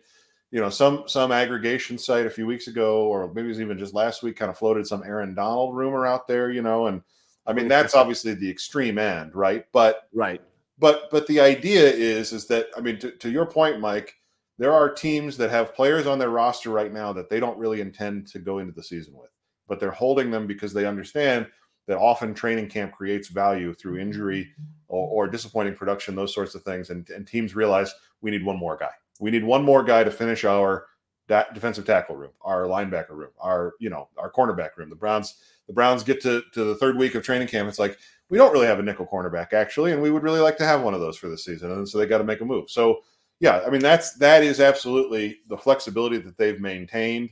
[0.50, 3.78] you know, some some aggregation site a few weeks ago, or maybe it was even
[3.78, 6.50] just last week, kind of floated some Aaron Donald rumor out there.
[6.50, 7.02] You know, and
[7.46, 9.64] I mean that's obviously the extreme end, right?
[9.72, 10.40] But Right.
[10.78, 14.14] but but the idea is is that I mean to, to your point, Mike,
[14.58, 17.80] there are teams that have players on their roster right now that they don't really
[17.80, 19.30] intend to go into the season with,
[19.66, 21.46] but they're holding them because they understand
[21.86, 24.52] that often training camp creates value through injury
[24.88, 28.58] or, or disappointing production, those sorts of things, and, and teams realize we need one
[28.58, 28.90] more guy.
[29.20, 30.86] We need one more guy to finish our
[31.28, 34.90] defensive tackle room, our linebacker room, our you know our cornerback room.
[34.90, 37.68] The Browns the Browns get to to the third week of training camp.
[37.68, 40.56] It's like we don't really have a nickel cornerback actually, and we would really like
[40.58, 41.70] to have one of those for the season.
[41.72, 42.70] And so they got to make a move.
[42.70, 43.00] So
[43.40, 47.30] yeah, I mean that's that is absolutely the flexibility that they've maintained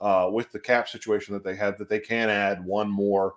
[0.00, 3.34] uh, with the cap situation that they have that they can add one more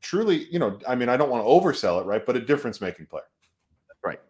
[0.00, 2.24] truly, you know, I mean I don't want to oversell it, right?
[2.24, 3.24] But a difference making player.
[4.04, 4.20] Right.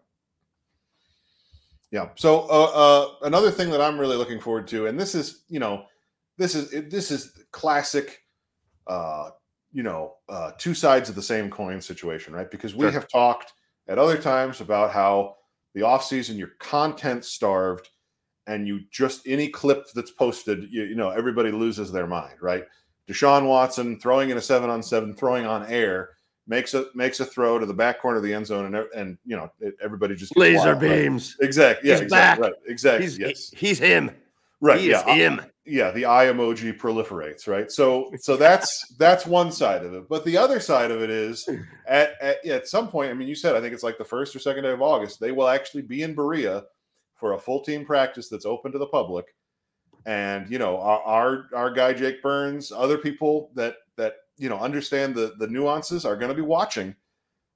[1.90, 2.08] Yeah.
[2.16, 5.60] So uh, uh, another thing that I'm really looking forward to, and this is, you
[5.60, 5.84] know,
[6.38, 8.24] this is this is classic,
[8.86, 9.30] uh,
[9.72, 12.50] you know, uh, two sides of the same coin situation, right?
[12.50, 12.92] Because we Sure.
[12.92, 13.52] have talked
[13.88, 15.36] at other times about how
[15.74, 17.88] the offseason you're content starved
[18.46, 22.64] and you just any clip that's posted, you, you know, everybody loses their mind, right?
[23.08, 26.10] Deshaun Watson throwing in a seven on seven, throwing on air,
[26.46, 29.18] makes a makes a throw to the back corner of the end zone, and and
[29.24, 31.02] you know it, everybody just Laser wild, right?
[31.02, 31.36] beams.
[31.40, 31.88] Exactly.
[31.88, 31.94] Yeah.
[31.94, 32.42] He's exactly.
[32.42, 32.52] back.
[32.52, 32.62] Right.
[32.68, 33.06] Exactly.
[33.06, 33.50] He's yes.
[33.54, 34.10] he's him.
[34.60, 34.80] right.
[34.80, 34.98] He yeah.
[34.98, 35.40] is uh, him.
[35.64, 35.90] yeah.
[35.90, 37.46] The eye emoji proliferates.
[37.46, 37.70] Right.
[37.70, 40.08] So so that's that's one side of it.
[40.08, 41.48] But the other side of it is
[41.86, 43.10] at at, at some point.
[43.10, 45.20] I mean, you said I think it's like the first or second day of August.
[45.20, 46.64] They will actually be in Berea
[47.14, 49.26] for a full team practice that's open to the public.
[50.06, 54.58] And you know our, our our guy Jake Burns, other people that that you know
[54.58, 56.94] understand the the nuances are going to be watching,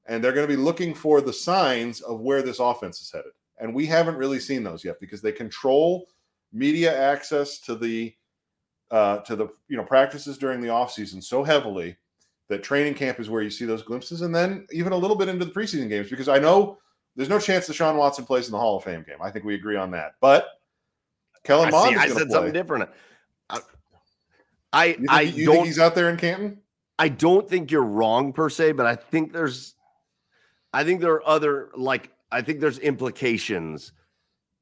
[0.06, 3.32] and they're going to be looking for the signs of where this offense is headed.
[3.58, 6.08] And we haven't really seen those yet because they control
[6.52, 8.14] media access to the
[8.90, 11.96] uh, to the you know practices during the offseason so heavily
[12.48, 15.28] that training camp is where you see those glimpses, and then even a little bit
[15.28, 16.78] into the preseason games because I know
[17.16, 19.16] there's no chance that Sean Watson plays in the Hall of Fame game.
[19.22, 20.48] I think we agree on that, but
[21.44, 22.90] Kellen I, Mond see, is I said to something different.
[23.48, 23.60] I
[24.72, 26.58] I, You think, I don't he's out there in Canton?
[26.98, 29.74] I don't think you're wrong per se, but I think there's
[30.72, 33.92] I think there are other like I think there's implications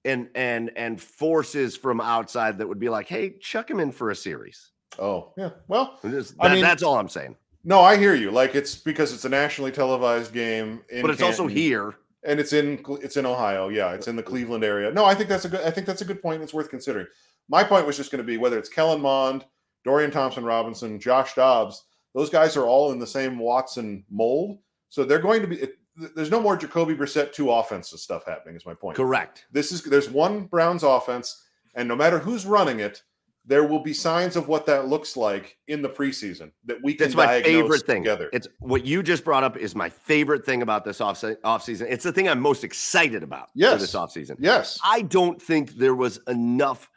[0.05, 4.11] and and and forces from outside that would be like, hey, chuck him in for
[4.11, 4.71] a series.
[4.99, 5.51] Oh, yeah.
[5.69, 7.37] Well, Just- I mean- that's all I'm saying.
[7.65, 8.31] no, I hear you.
[8.31, 11.95] Like it's because it's a nationally televised game, in But it's also here.
[12.25, 13.69] And it's in it's in Ohio.
[13.69, 14.91] Yeah, it's in the Cleveland area.
[14.93, 15.61] No, I think that's a good.
[15.63, 16.43] I think that's a good point.
[16.43, 17.07] It's worth considering.
[17.49, 19.45] My point was just going to be whether it's Kellen Mond,
[19.85, 21.85] Dorian Thompson Robinson, Josh Dobbs.
[22.15, 24.59] Those guys are all in the same Watson mold,
[24.89, 25.57] so they're going to be.
[25.57, 25.79] It,
[26.15, 28.57] there's no more Jacoby Brissett two offensive stuff happening.
[28.57, 28.97] Is my point.
[28.97, 29.47] Correct.
[29.51, 31.43] This is there's one Browns offense,
[31.75, 33.03] and no matter who's running it,
[33.45, 37.05] there will be signs of what that looks like in the preseason that we can
[37.07, 38.03] That's my diagnose favorite thing.
[38.05, 38.31] together.
[38.33, 41.87] It's what you just brought up is my favorite thing about this off offseason.
[41.91, 43.81] It's the thing I'm most excited about for Yes.
[43.81, 44.37] this offseason.
[44.39, 46.89] yes, I don't think there was enough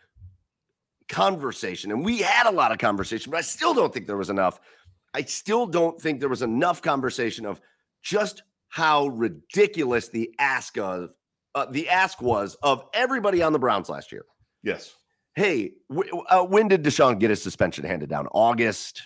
[1.09, 4.29] conversation, and we had a lot of conversation, but I still don't think there was
[4.29, 4.59] enough.
[5.13, 7.61] I still don't think there was enough conversation of
[8.03, 11.09] just how ridiculous the ask of
[11.53, 14.25] uh, the ask was of everybody on the Browns last year.
[14.61, 14.93] yes.
[15.35, 18.27] Hey, w- uh, when did Deshaun get his suspension handed down?
[18.31, 19.03] August,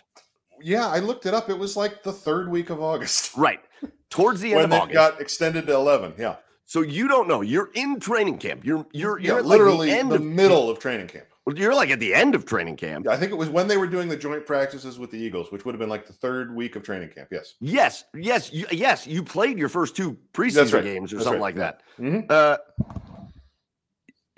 [0.62, 1.50] Yeah, I looked it up.
[1.50, 3.32] It was like the third week of August.
[3.38, 3.62] right?
[4.10, 4.94] Towards the end when of it August.
[4.94, 7.42] got extended to 11 yeah so you don't know.
[7.42, 8.64] You're in training camp.
[8.64, 11.26] You're you're yeah you're at, like, literally the end the of middle of training camp
[11.56, 13.08] You're like at the end of training camp.
[13.08, 15.66] i think it was when they were doing the joint practices with the eagles which
[15.66, 19.08] would have been like the third week of training camp yes Yes, yes, you, yes.
[19.08, 20.84] You played your first two preseason right.
[20.84, 21.56] games or That's something right.
[21.56, 21.82] like that.
[22.00, 22.30] Mhm.
[22.30, 22.58] Uh,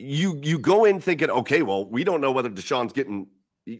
[0.01, 3.27] you you go in thinking, okay, well, we don't know whether Deshaun's getting.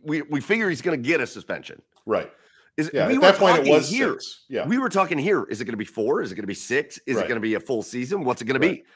[0.06, 1.82] We we figure he's going to get a suspension.
[2.06, 2.32] right
[2.78, 4.14] Is yeah we at were that point it talking was here?
[4.14, 4.46] six.
[4.48, 5.44] yeah We were talking here.
[5.46, 6.22] Is it going to be four?
[6.22, 7.00] Is it going to be six?
[7.08, 7.26] Is Right.
[7.26, 8.24] it going to be a full season?
[8.24, 8.78] What's it going to Right.
[8.84, 8.90] be?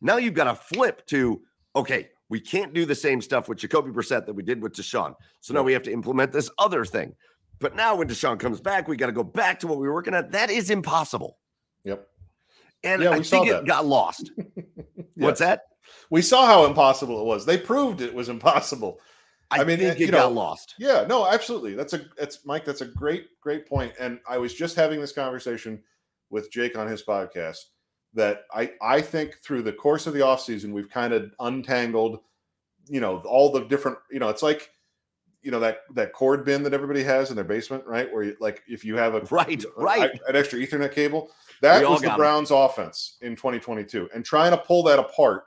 [0.00, 1.42] Now you've got to flip to
[1.76, 2.08] okay.
[2.30, 5.14] We can't do the same stuff with Jacoby Brissett that we did with Deshaun.
[5.40, 7.14] So now we have to implement this other thing.
[7.58, 9.92] But now when Deshaun comes back, we got to go back to what we were
[9.94, 10.30] working at.
[10.32, 11.38] That is impossible.
[11.84, 12.06] yep
[12.84, 14.30] And Yeah, I think it got lost.
[15.16, 15.62] What's that?
[16.10, 19.00] We saw how impossible it was they proved it was impossible
[19.50, 20.74] I, I mean, think you it know, got lost.
[20.78, 21.74] Yeah, no, absolutely.
[21.74, 22.64] That's a that's Mike.
[22.64, 23.92] That's a great great point.
[23.98, 25.82] And I was just having this conversation
[26.30, 27.58] with Jake on his podcast
[28.14, 32.20] that I I think through the course of the offseason we've kind of untangled,
[32.86, 33.98] you know, all the different.
[34.12, 34.70] You know, it's like
[35.42, 38.12] you know that that cord bin that everybody has in their basement, right?
[38.12, 40.10] Where you, like if you have a Right, right.
[40.28, 41.28] an extra Ethernet cable,
[41.60, 42.10] that was the.
[42.10, 45.42] Browns' offense in 2022, and trying to pull that apart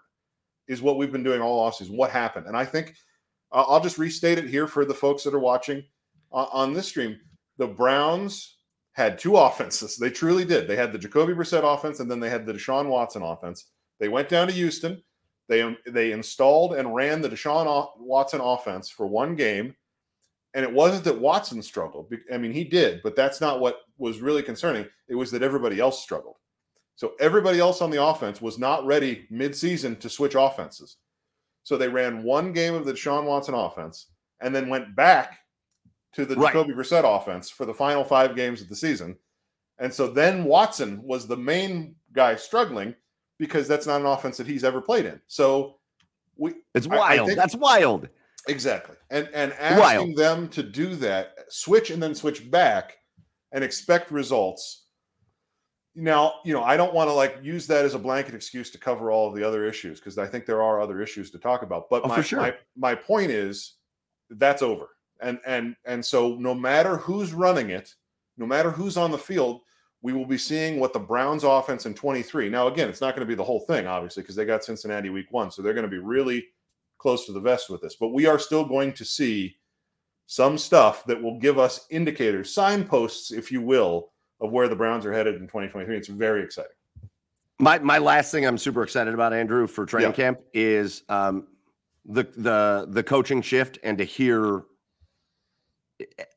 [0.68, 1.96] is what we've been doing all offseason.
[1.96, 2.48] What happened?
[2.48, 2.96] And I think
[3.52, 5.84] uh, I'll just restate it here for the folks that are watching
[6.32, 7.20] uh, on this stream.
[7.58, 8.58] The Browns
[8.94, 9.98] had two offenses.
[9.98, 10.68] They truly did.
[10.68, 13.66] They had the Jacoby Brissett offense, and then they had the Deshaun Watson offense.
[14.00, 15.02] They went down to Houston.
[15.50, 19.76] They they installed and ran the Deshaun Watson offense for one game,
[20.54, 22.12] and it wasn't that Watson struggled.
[22.32, 24.86] I mean, he did, but that's not what was really concerning.
[25.10, 26.38] It was that everybody else struggled.
[26.96, 30.98] So everybody else on the offense was not ready mid-season to switch offenses.
[31.64, 34.08] So they ran one game of the Deshaun Watson offense
[34.42, 35.40] and then went back
[36.14, 36.54] to the Right.
[36.54, 39.18] Jacoby Brissett offense for the final five games of the season.
[39.80, 42.94] And so then Watson was the main guy struggling
[43.40, 45.20] because that's not an offense that he's ever played in.
[45.28, 45.80] So
[46.38, 47.28] we It's I- I wild.
[47.28, 48.08] think- That's wild.
[48.48, 48.98] Exactly.
[49.10, 52.98] And and asking them to do that, switch and then switch back
[53.54, 54.83] and expect results.
[55.96, 58.80] Now, you know, I don't want to like use that as a blanket excuse to
[58.80, 61.62] cover all of the other issues because I think there are other issues to talk
[61.62, 61.90] about.
[61.90, 62.40] But Oh, my, sure.
[62.40, 63.76] my my point is
[64.32, 64.90] that's over.
[65.22, 67.94] And and and so no matter who's running it,
[68.38, 69.62] no matter who's on the field,
[70.02, 72.50] we will be seeing what the Browns offense in 23.
[72.50, 75.10] Now, again, it's not going to be the whole thing, obviously, because they got Cincinnati
[75.10, 75.52] week one.
[75.52, 76.48] So they're going to be really
[76.98, 77.96] close to the vest with this.
[77.96, 79.56] But we are still going to see
[80.26, 84.13] some stuff that will give us indicators, signposts, if you will,
[84.44, 85.98] of where the Browns are headed in 2023.
[85.98, 86.72] It's very exciting.
[87.60, 90.16] My my last thing I'm super excited about, Andrew, for training Yeah.
[90.16, 91.48] camp is um,
[92.06, 94.64] the the the coaching shift and to hear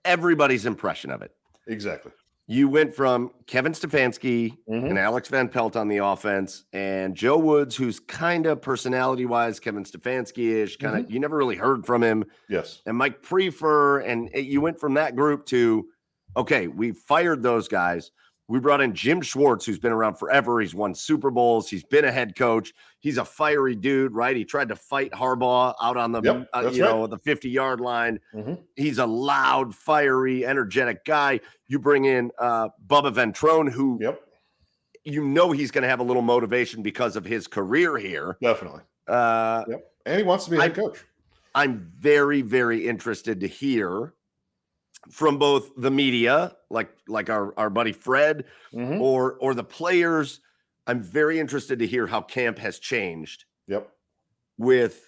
[0.05, 1.33] everybody's impression of it.
[1.67, 2.13] Exactly.
[2.49, 4.91] You went from Kevin Stefanski Mhm.
[4.91, 9.59] and Alex Van Pelt on the offense, and Joe Woods, who's kind of personality wise
[9.59, 12.83] Kevin Stefanski ish, kind of you never really heard from him, Yes.
[12.87, 15.89] and Mike Priefer, and it- you went from that group to
[16.37, 18.11] okay, we fired those guys.
[18.49, 20.61] We brought in Jim Schwartz, who's been around forever.
[20.61, 21.69] He's won Super Bowls.
[21.69, 22.73] He's been a head coach.
[23.01, 24.37] He's a fiery dude, right?
[24.37, 26.91] He tried to fight Harbaugh out on the Yep, uh, you right.
[26.93, 28.21] know the 50 yard line.
[28.33, 28.63] Mhm.
[28.77, 31.41] He's a loud, fiery, energetic guy.
[31.67, 34.23] You bring in uh, Bubba Ventrone, who Yep.
[35.03, 38.37] you know he's going to have a little motivation because of his career here.
[38.41, 38.83] Definitely.
[39.09, 39.65] Uh,
[40.05, 41.05] And he wants to be a head coach.
[41.57, 44.15] I'm very, very interested to hear
[45.11, 49.01] from both the media, like like our, our buddy Fred, Mhm.
[49.01, 50.41] or or the players.
[50.87, 53.91] I'm very interested to hear how camp has changed Yep.
[54.59, 55.05] with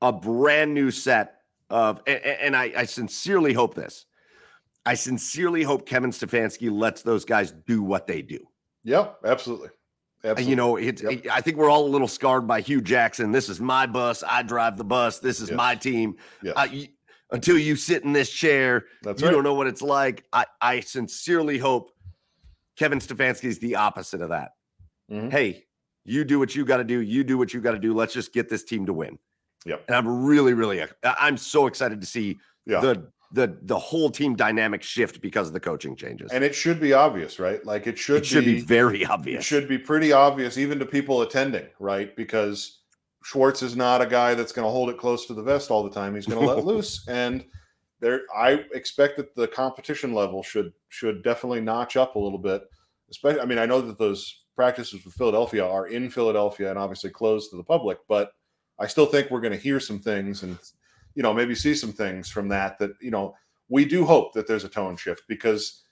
[0.00, 1.40] a brand new set
[1.70, 4.06] of a- a- and, I, I sincerely hope this.
[4.84, 8.38] I sincerely hope Kevin Stefanski lets those guys do what they do.
[8.84, 9.18] Yep.
[9.24, 9.70] Absolutely.
[10.22, 10.50] Absolutely.
[10.50, 11.26] You know, it's Yep.
[11.32, 13.32] I think we're all a little scarred by Hue Jackson.
[13.32, 14.22] This is my bus.
[14.24, 15.18] I drive the bus.
[15.18, 15.56] This is Yes.
[15.56, 16.16] my team.
[16.42, 16.54] Yes.
[16.56, 16.68] Uh,
[17.30, 19.32] until you sit in this chair, That's you right.
[19.34, 20.24] don't know what it's like.
[20.32, 21.90] I, I sincerely hope
[22.78, 24.52] Kevin Stefanski is the opposite of that.
[25.10, 25.30] Mhm.
[25.30, 25.64] Hey,
[26.04, 27.00] you do what you got to do.
[27.00, 27.94] You do what you got to do.
[27.94, 29.18] Let's just get this team to win.
[29.64, 29.84] Yep.
[29.88, 32.80] And I'm really, really, I- I'm so excited to see Yeah.
[32.80, 36.30] the the the whole team dynamic shift because of the coaching changes.
[36.30, 37.64] and it should be obvious, right?
[37.66, 39.44] Like it should, it should be, be very It obvious.
[39.44, 42.14] should be pretty obvious, even to people attending, right?
[42.14, 42.82] Because
[43.26, 45.82] Schwartz is not a guy that's going to hold it close to the vest all
[45.82, 46.14] the time.
[46.14, 47.44] He's going to let loose, and
[47.98, 52.62] there, I expect that the competition level should should definitely notch up a little bit.
[53.10, 57.10] Especially, I mean, I know that those practices with Philadelphia are in Philadelphia and obviously
[57.10, 58.30] closed to the public, but
[58.78, 60.56] I still think we're going to hear some things and
[61.16, 62.78] you know maybe see some things from that.
[62.78, 63.34] That you know
[63.68, 65.82] we do hope that there's a tone shift because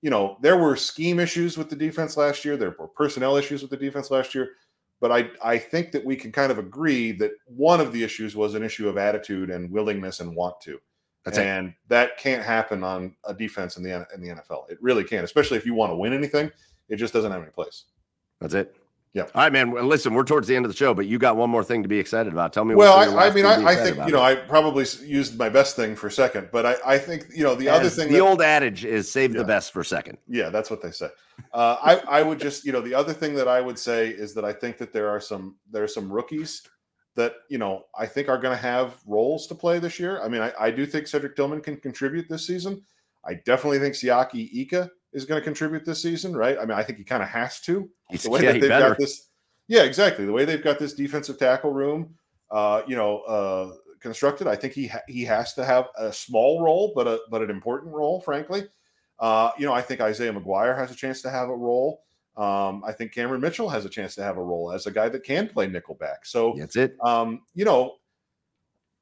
[0.00, 2.56] you know, there were scheme issues with the defense last year.
[2.56, 4.52] There were personnel issues with the defense last year.
[5.00, 8.36] But I, I think that we can kind of agree that one of the issues
[8.36, 10.78] was an issue of attitude and willingness and want to.
[11.24, 11.46] That's it.
[11.46, 14.70] and that can't happen on a defense in the in the NFL.
[14.70, 16.50] It really can't, especially if you want to win anything.
[16.88, 17.84] It just doesn't have any place.
[18.40, 18.74] That's it.
[19.12, 19.22] Yeah.
[19.22, 19.72] All right, man.
[19.72, 21.82] Well, listen, we're towards the end of the show, but you got one more thing
[21.82, 22.52] to be excited about.
[22.52, 22.76] Tell me.
[22.76, 25.36] Well, I, I mean, thing to be I, I think you know I probably used
[25.36, 28.14] my best thing for second, but I, I think you know the other thing the
[28.14, 29.38] that- old adage is save Yeah.
[29.38, 30.18] the best for second.
[30.28, 31.08] Yeah, that's what they say.
[31.52, 34.32] Uh, I I would just you know the other thing that I would say is
[34.34, 36.62] that I think that there are some there are some rookies
[37.16, 40.22] that you know I think are going to have roles to play this year.
[40.22, 42.82] I mean, I, I do think Cedric Tillman can contribute this season.
[43.24, 46.56] I definitely think Siaki Ika is going to contribute this season, right?
[46.58, 47.88] I mean, I think he kind of has to.
[48.10, 49.28] He's, The way yeah, that they've got this,
[49.68, 50.24] yeah, exactly.
[50.24, 52.14] The way they've got this defensive tackle room,
[52.50, 54.46] uh, you know, uh, constructed.
[54.46, 57.50] I think he ha- he has to have a small role, but a but an
[57.50, 58.64] important role, frankly.
[59.18, 62.02] Uh, you know, I think Isaiah McGuire has a chance to have a role.
[62.36, 65.08] Um, I think Cameron Mitchell has a chance to have a role as a guy
[65.10, 66.18] that can play nickelback.
[66.24, 66.96] So That's it.
[67.04, 67.96] um, you know,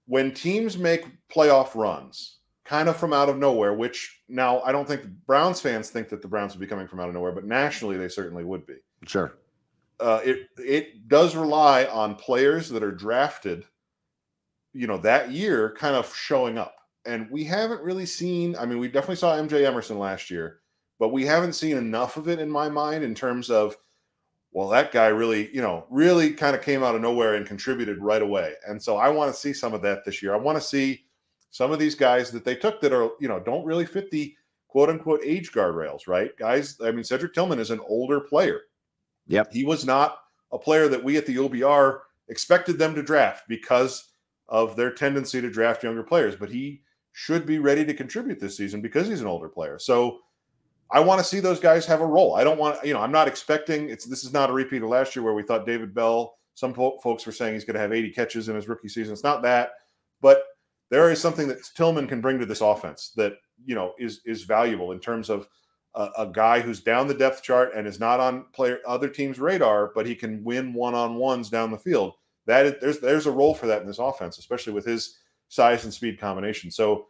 [0.07, 2.38] when teams make playoff runs,
[2.69, 6.11] kind of from out of nowhere, which now I don't think the Browns fans think
[6.11, 8.67] that the Browns would be coming from out of nowhere, but nationally they certainly would
[8.67, 8.75] be.
[9.07, 9.39] Sure.
[9.99, 13.65] Uh, it it does rely on players that are drafted,
[14.75, 18.55] you know, that year kind of showing up, and we haven't really seen.
[18.57, 20.61] I mean, we definitely saw MJ Emerson last year,
[20.99, 23.79] but we haven't seen enough of it in my mind in terms of
[24.53, 27.99] well, that guy really, you know, really kind of came out of nowhere and contributed
[27.99, 28.55] right away.
[28.67, 30.35] And so I want to see some of that this year.
[30.35, 31.05] I want to see
[31.51, 34.35] some of these guys that they took that are, you know, don't really fit the
[34.69, 36.37] quote unquote age guardrails, right?
[36.37, 38.63] Guys, I mean, Cedric Tillman is an older player.
[39.27, 39.53] Yep.
[39.53, 40.19] He was not
[40.53, 44.13] a player that we at the OBR expected them to draft because
[44.49, 46.83] of their tendency to draft younger players, but he
[47.13, 49.79] should be ready to contribute this season because he's an older player.
[49.79, 50.21] So
[50.91, 52.35] I want to see those guys have a role.
[52.35, 54.89] I don't want, you know, I'm not expecting it's this is not a repeat of
[54.89, 57.81] last year where we thought David Bell, some po- folks were saying he's going to
[57.81, 59.13] have 80 catches in his rookie season.
[59.13, 59.73] It's not that,
[60.21, 60.45] but
[60.91, 63.35] there is something that Tillman can bring to this offense that,
[63.65, 65.49] you know, is is valuable in terms of
[65.95, 69.39] a, a guy who's down the depth chart and is not on player other teams'
[69.39, 72.15] radar, but he can win one-on-ones down the field.
[72.47, 75.19] That is, there's there's a role for that in this offense, especially with his
[75.49, 76.71] size and speed combination.
[76.71, 77.07] So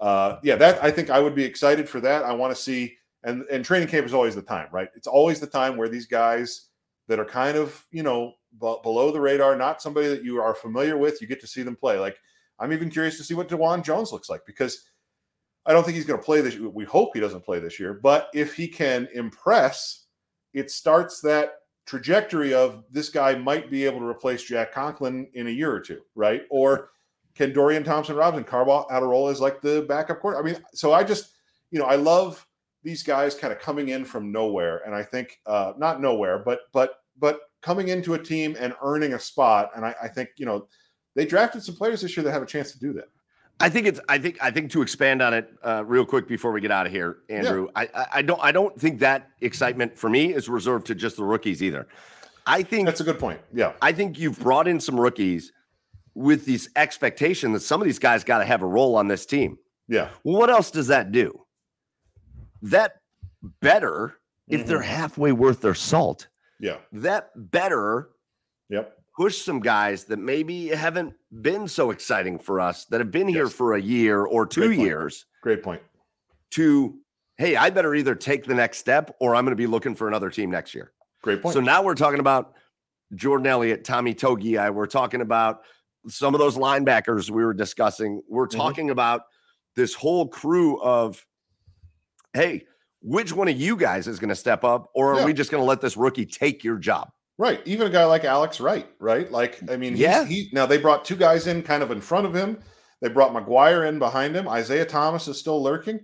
[0.00, 2.24] uh, yeah, that I think I would be excited for that.
[2.24, 4.88] I want to see and and training camp is always the time, right?
[4.96, 6.68] It's always the time where these guys
[7.06, 10.54] that are kind of you know b- below the radar, not somebody that you are
[10.54, 11.98] familiar with, you get to see them play.
[11.98, 12.16] Like
[12.60, 14.84] I'm even curious to see what Dawand Jones looks like because
[15.66, 16.56] I don't think he's going to play this.
[16.56, 20.06] We hope he doesn't play this year, but if he can impress,
[20.52, 21.54] it starts that
[21.86, 25.80] trajectory of this guy might be able to replace Jack Conklin in a year or
[25.80, 26.42] two, right?
[26.50, 26.90] Or
[27.34, 30.36] can Dorian Thompson Robinson carve out a role as like the backup court?
[30.38, 31.32] I mean, so I just,
[31.70, 32.46] you know, I love
[32.82, 36.60] these guys kind of coming in from nowhere, and I think uh, not nowhere, but
[36.72, 39.70] but but coming into a team and earning a spot.
[39.76, 40.66] And I, I think you know
[41.20, 43.10] they drafted some players this year that have a chance to do that.
[43.60, 44.00] I think it's.
[44.08, 44.38] I think.
[44.40, 47.18] I think to expand on it uh, real quick before we get out of here,
[47.28, 47.68] Andrew.
[47.76, 47.88] Yeah.
[47.94, 48.40] I, I don't.
[48.42, 51.86] I don't think that excitement for me is reserved to just the rookies either.
[52.46, 53.38] I think that's a good point.
[53.52, 53.74] Yeah.
[53.82, 55.52] I think you've brought in some rookies
[56.14, 59.26] with this expectation that some of these guys got to have a role on this
[59.26, 59.58] team.
[59.88, 60.08] Yeah.
[60.24, 61.44] Well, what else does that do?
[62.62, 62.94] That
[63.60, 64.16] better
[64.48, 64.68] if mm-hmm.
[64.70, 66.28] they're halfway worth their salt.
[66.60, 66.78] Yeah.
[66.92, 68.08] That better.
[68.70, 68.99] Yep.
[69.20, 71.12] Push some guys that maybe haven't
[71.42, 73.34] been so exciting for us that have been yes.
[73.34, 75.26] here for a year or two Great years.
[75.42, 75.82] Great point.
[76.52, 76.98] To
[77.36, 80.08] hey, I better either take the next step or I'm going to be looking for
[80.08, 80.92] another team next year.
[81.20, 81.52] Great point.
[81.52, 82.54] So now we're talking about
[83.14, 84.72] Jordan Elliott, Tommy Togiai.
[84.72, 85.64] We're talking about
[86.08, 88.22] some of those linebackers we were discussing.
[88.26, 88.58] We're mm-hmm.
[88.58, 88.92] talking mm-hmm.
[88.92, 89.24] about
[89.76, 91.26] this whole crew of,
[92.32, 92.64] hey,
[93.02, 95.26] which one of you guys is going to step up, or are yeah.
[95.26, 97.10] we just going to let this rookie take your job?
[97.40, 97.62] Right.
[97.64, 99.32] Even a guy like Alex Wright, right?
[99.32, 100.26] Like, I mean, yeah.
[100.26, 102.58] He, now they brought two guys in kind of in front of him.
[103.00, 104.46] They brought McGuire in behind him.
[104.46, 106.00] Isaiah Thomas is still lurking.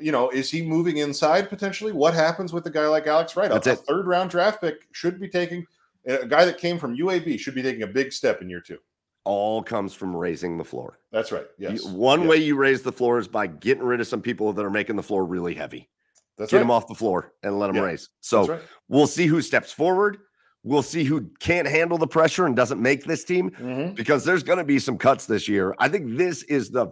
[0.00, 1.92] You know, is he moving inside potentially?
[1.92, 3.48] What happens with a guy like Alex Wright?
[3.48, 5.64] That's a, a third round draft pick should be taking
[6.06, 8.78] a guy that came from UAB should be taking a big step in year two
[9.24, 10.98] all comes from raising the floor.
[11.10, 11.46] That's right.
[11.56, 11.84] Yes.
[11.84, 12.30] You, one yes.
[12.30, 14.96] way you raise the floor is by getting rid of some people that are making
[14.96, 15.88] the floor really heavy.
[16.36, 16.62] That's Get right.
[16.62, 17.82] them off the floor and let them yeah.
[17.82, 18.10] raise.
[18.20, 18.60] So right.
[18.88, 20.18] we'll see who steps forward.
[20.66, 23.94] We'll see who can't handle the pressure and doesn't make this team mm-hmm.
[23.94, 25.74] because there's going to be some cuts this year.
[25.78, 26.88] I think this is the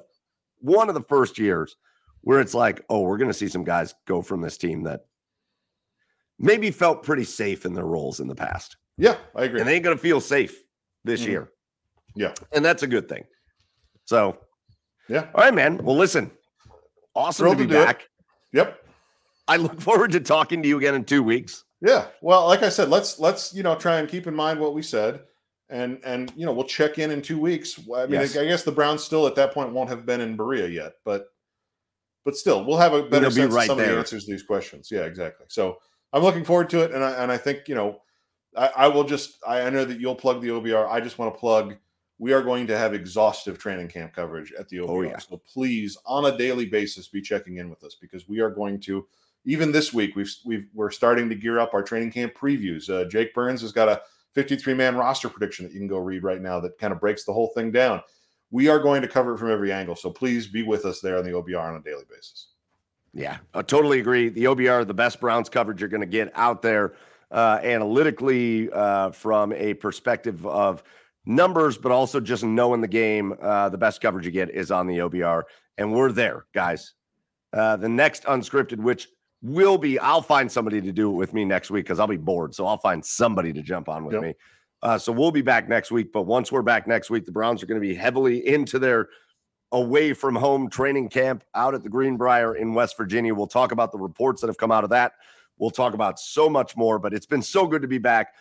[0.61, 1.77] one of the first years
[2.21, 5.07] where it's like, oh, we're going to see some guys go from this team that
[6.39, 8.77] maybe felt pretty safe in their roles in the past.
[8.99, 9.61] Yeah, I agree.
[9.61, 10.63] And they ain't going to feel safe
[11.05, 11.31] this mm-hmm.
[11.31, 11.53] year.
[12.15, 12.35] Yeah.
[12.53, 13.25] And that's a good thing.
[14.05, 14.37] So,
[15.09, 15.29] yeah.
[15.35, 15.83] All right, man.
[15.83, 16.31] Well, listen,
[17.15, 18.03] awesome Thrilled to be to back.
[18.03, 18.59] It.
[18.59, 18.85] Yep.
[19.49, 21.65] I look forward to talking to you again in two weeks.
[21.83, 22.07] Yeah.
[22.21, 24.83] Well, like I said, let's let's you know try and keep in mind what we
[24.83, 25.23] said,
[25.69, 27.79] and and you know we'll check in in two weeks.
[27.95, 28.37] I mean, yes.
[28.37, 31.27] I guess the Browns still at that point won't have been in Berea yet, but
[32.25, 33.89] but still we'll have a better It'll sense right of some there.
[33.89, 34.91] of the answers to these questions.
[34.93, 35.47] Yeah, exactly.
[35.49, 35.79] So
[36.13, 38.01] I'm looking forward to it, and I and I think you know
[38.57, 40.89] I, I will just I know that you'll plug the OBR.
[40.89, 41.77] I just want to plug
[42.19, 44.89] we are going to have exhaustive training camp coverage at the OBR.
[44.89, 45.19] Oh, yeah.
[45.19, 48.79] So please, on a daily basis, be checking in with us because we are going
[48.83, 49.05] to.
[49.45, 52.89] Even this week, we've, we've we're starting to gear up our training camp previews.
[52.89, 54.03] Uh, Jake Burns has got a
[54.35, 57.25] 53 man roster prediction that you can go read right now that kind of breaks
[57.25, 58.01] the whole thing down.
[58.51, 61.19] We are going to cover it from every angle, so please be with us there
[61.19, 62.49] on the OBR on a daily basis.
[63.15, 64.29] Yeah, I totally agree.
[64.29, 66.95] The OBR, the best Browns coverage you're going to get out there
[67.31, 70.83] uh, analytically uh, from a perspective of
[71.27, 73.35] numbers, but also just knowing the game.
[73.41, 75.43] Uh, the best coverage you get is on the OBR,
[75.79, 76.95] and we're there, guys.
[77.53, 79.09] Uh, the next unscripted, which
[79.43, 82.17] will be, I'll find somebody to do it with me next week because I'll be
[82.17, 82.55] bored.
[82.55, 84.23] So I'll find somebody to jump on with Yep.
[84.23, 84.35] me.
[84.83, 86.13] Uh, so we'll be back next week.
[86.13, 89.09] But once we're back next week, the Browns are going to be heavily into their
[89.73, 93.35] away from home training camp out at the Greenbrier in West Virginia.
[93.35, 95.13] We'll talk about the reports that have come out of that.
[95.59, 98.35] We'll talk about so much more, but it's been so good to be back.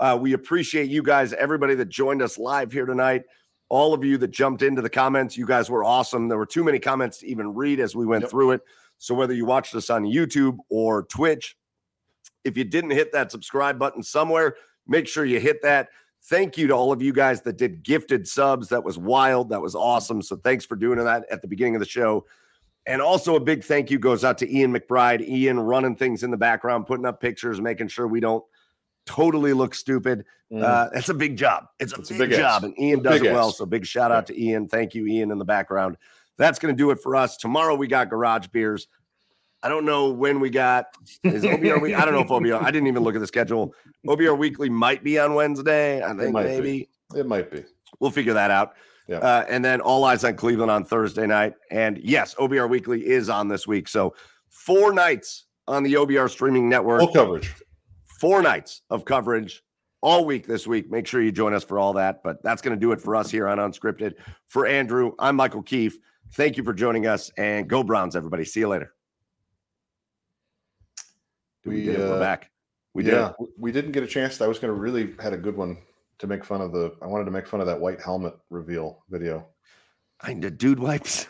[0.00, 3.24] Uh, we appreciate you guys, everybody that joined us live here tonight,
[3.68, 5.36] all of you that jumped into the comments.
[5.36, 6.28] You guys were awesome.
[6.28, 8.30] There were too many comments to even read as we went Yep.
[8.30, 8.60] through it.
[8.98, 11.56] So whether you watched us on YouTube or Twitch,
[12.44, 15.88] if you didn't hit that subscribe button somewhere, make sure you hit that.
[16.24, 18.68] Thank you to all of you guys that did gifted subs.
[18.68, 19.50] That was wild.
[19.50, 20.20] That was awesome.
[20.20, 22.26] So thanks for doing that at the beginning of the show.
[22.86, 25.20] And also a big thank you goes out to Ian McBride.
[25.26, 28.42] Ian running things in the background, putting up pictures, making sure we don't
[29.06, 30.24] totally look stupid.
[30.52, 30.62] Mm.
[30.62, 31.66] Uh, it's a big job.
[31.78, 32.64] It's a It's a big, big job, ass.
[32.64, 33.48] and Ian does big it well.
[33.48, 33.58] ass.
[33.58, 34.68] So big shout out to Ian.
[34.68, 35.96] Thank you, Ian, in the background.
[36.38, 37.36] That's going to do it for us.
[37.36, 38.88] Tomorrow we got Garage Beers.
[39.62, 40.86] I don't know when we got
[41.24, 41.94] is OBR week.
[41.98, 42.62] I don't know if OBR.
[42.62, 43.74] I didn't even look at the schedule.
[44.06, 46.02] OBR Weekly might be on Wednesday.
[46.02, 46.48] I think might be.
[46.48, 47.64] maybe it might be.
[47.98, 48.74] we'll figure that out.
[49.08, 49.16] Yeah.
[49.18, 51.54] Uh, and then all eyes on Cleveland on Thursday night.
[51.72, 53.88] And yes, OBR Weekly is on this week.
[53.88, 54.14] So
[54.48, 57.52] four nights on the OBR streaming network Full coverage.
[58.20, 59.64] four nights of coverage
[60.02, 60.88] all week this week.
[60.90, 62.22] Make sure you join us for all that.
[62.22, 64.12] But that's going to do it for us here on Unscripted.
[64.46, 65.98] For Andrew, I'm Michael Keefe.
[66.32, 68.44] Thank you for joining us and go Browns, everybody.
[68.44, 68.92] See you later.
[71.64, 71.98] Did we, We, did it.
[71.98, 72.50] We're uh, back.
[72.94, 73.14] We did.
[73.14, 74.40] yeah, w- we didn't get a chance.
[74.40, 75.78] I was going to really had a good one
[76.18, 76.94] to make fun of the.
[77.02, 79.46] I wanted to make fun of that white helmet reveal video.
[80.20, 81.28] I the dude wipes.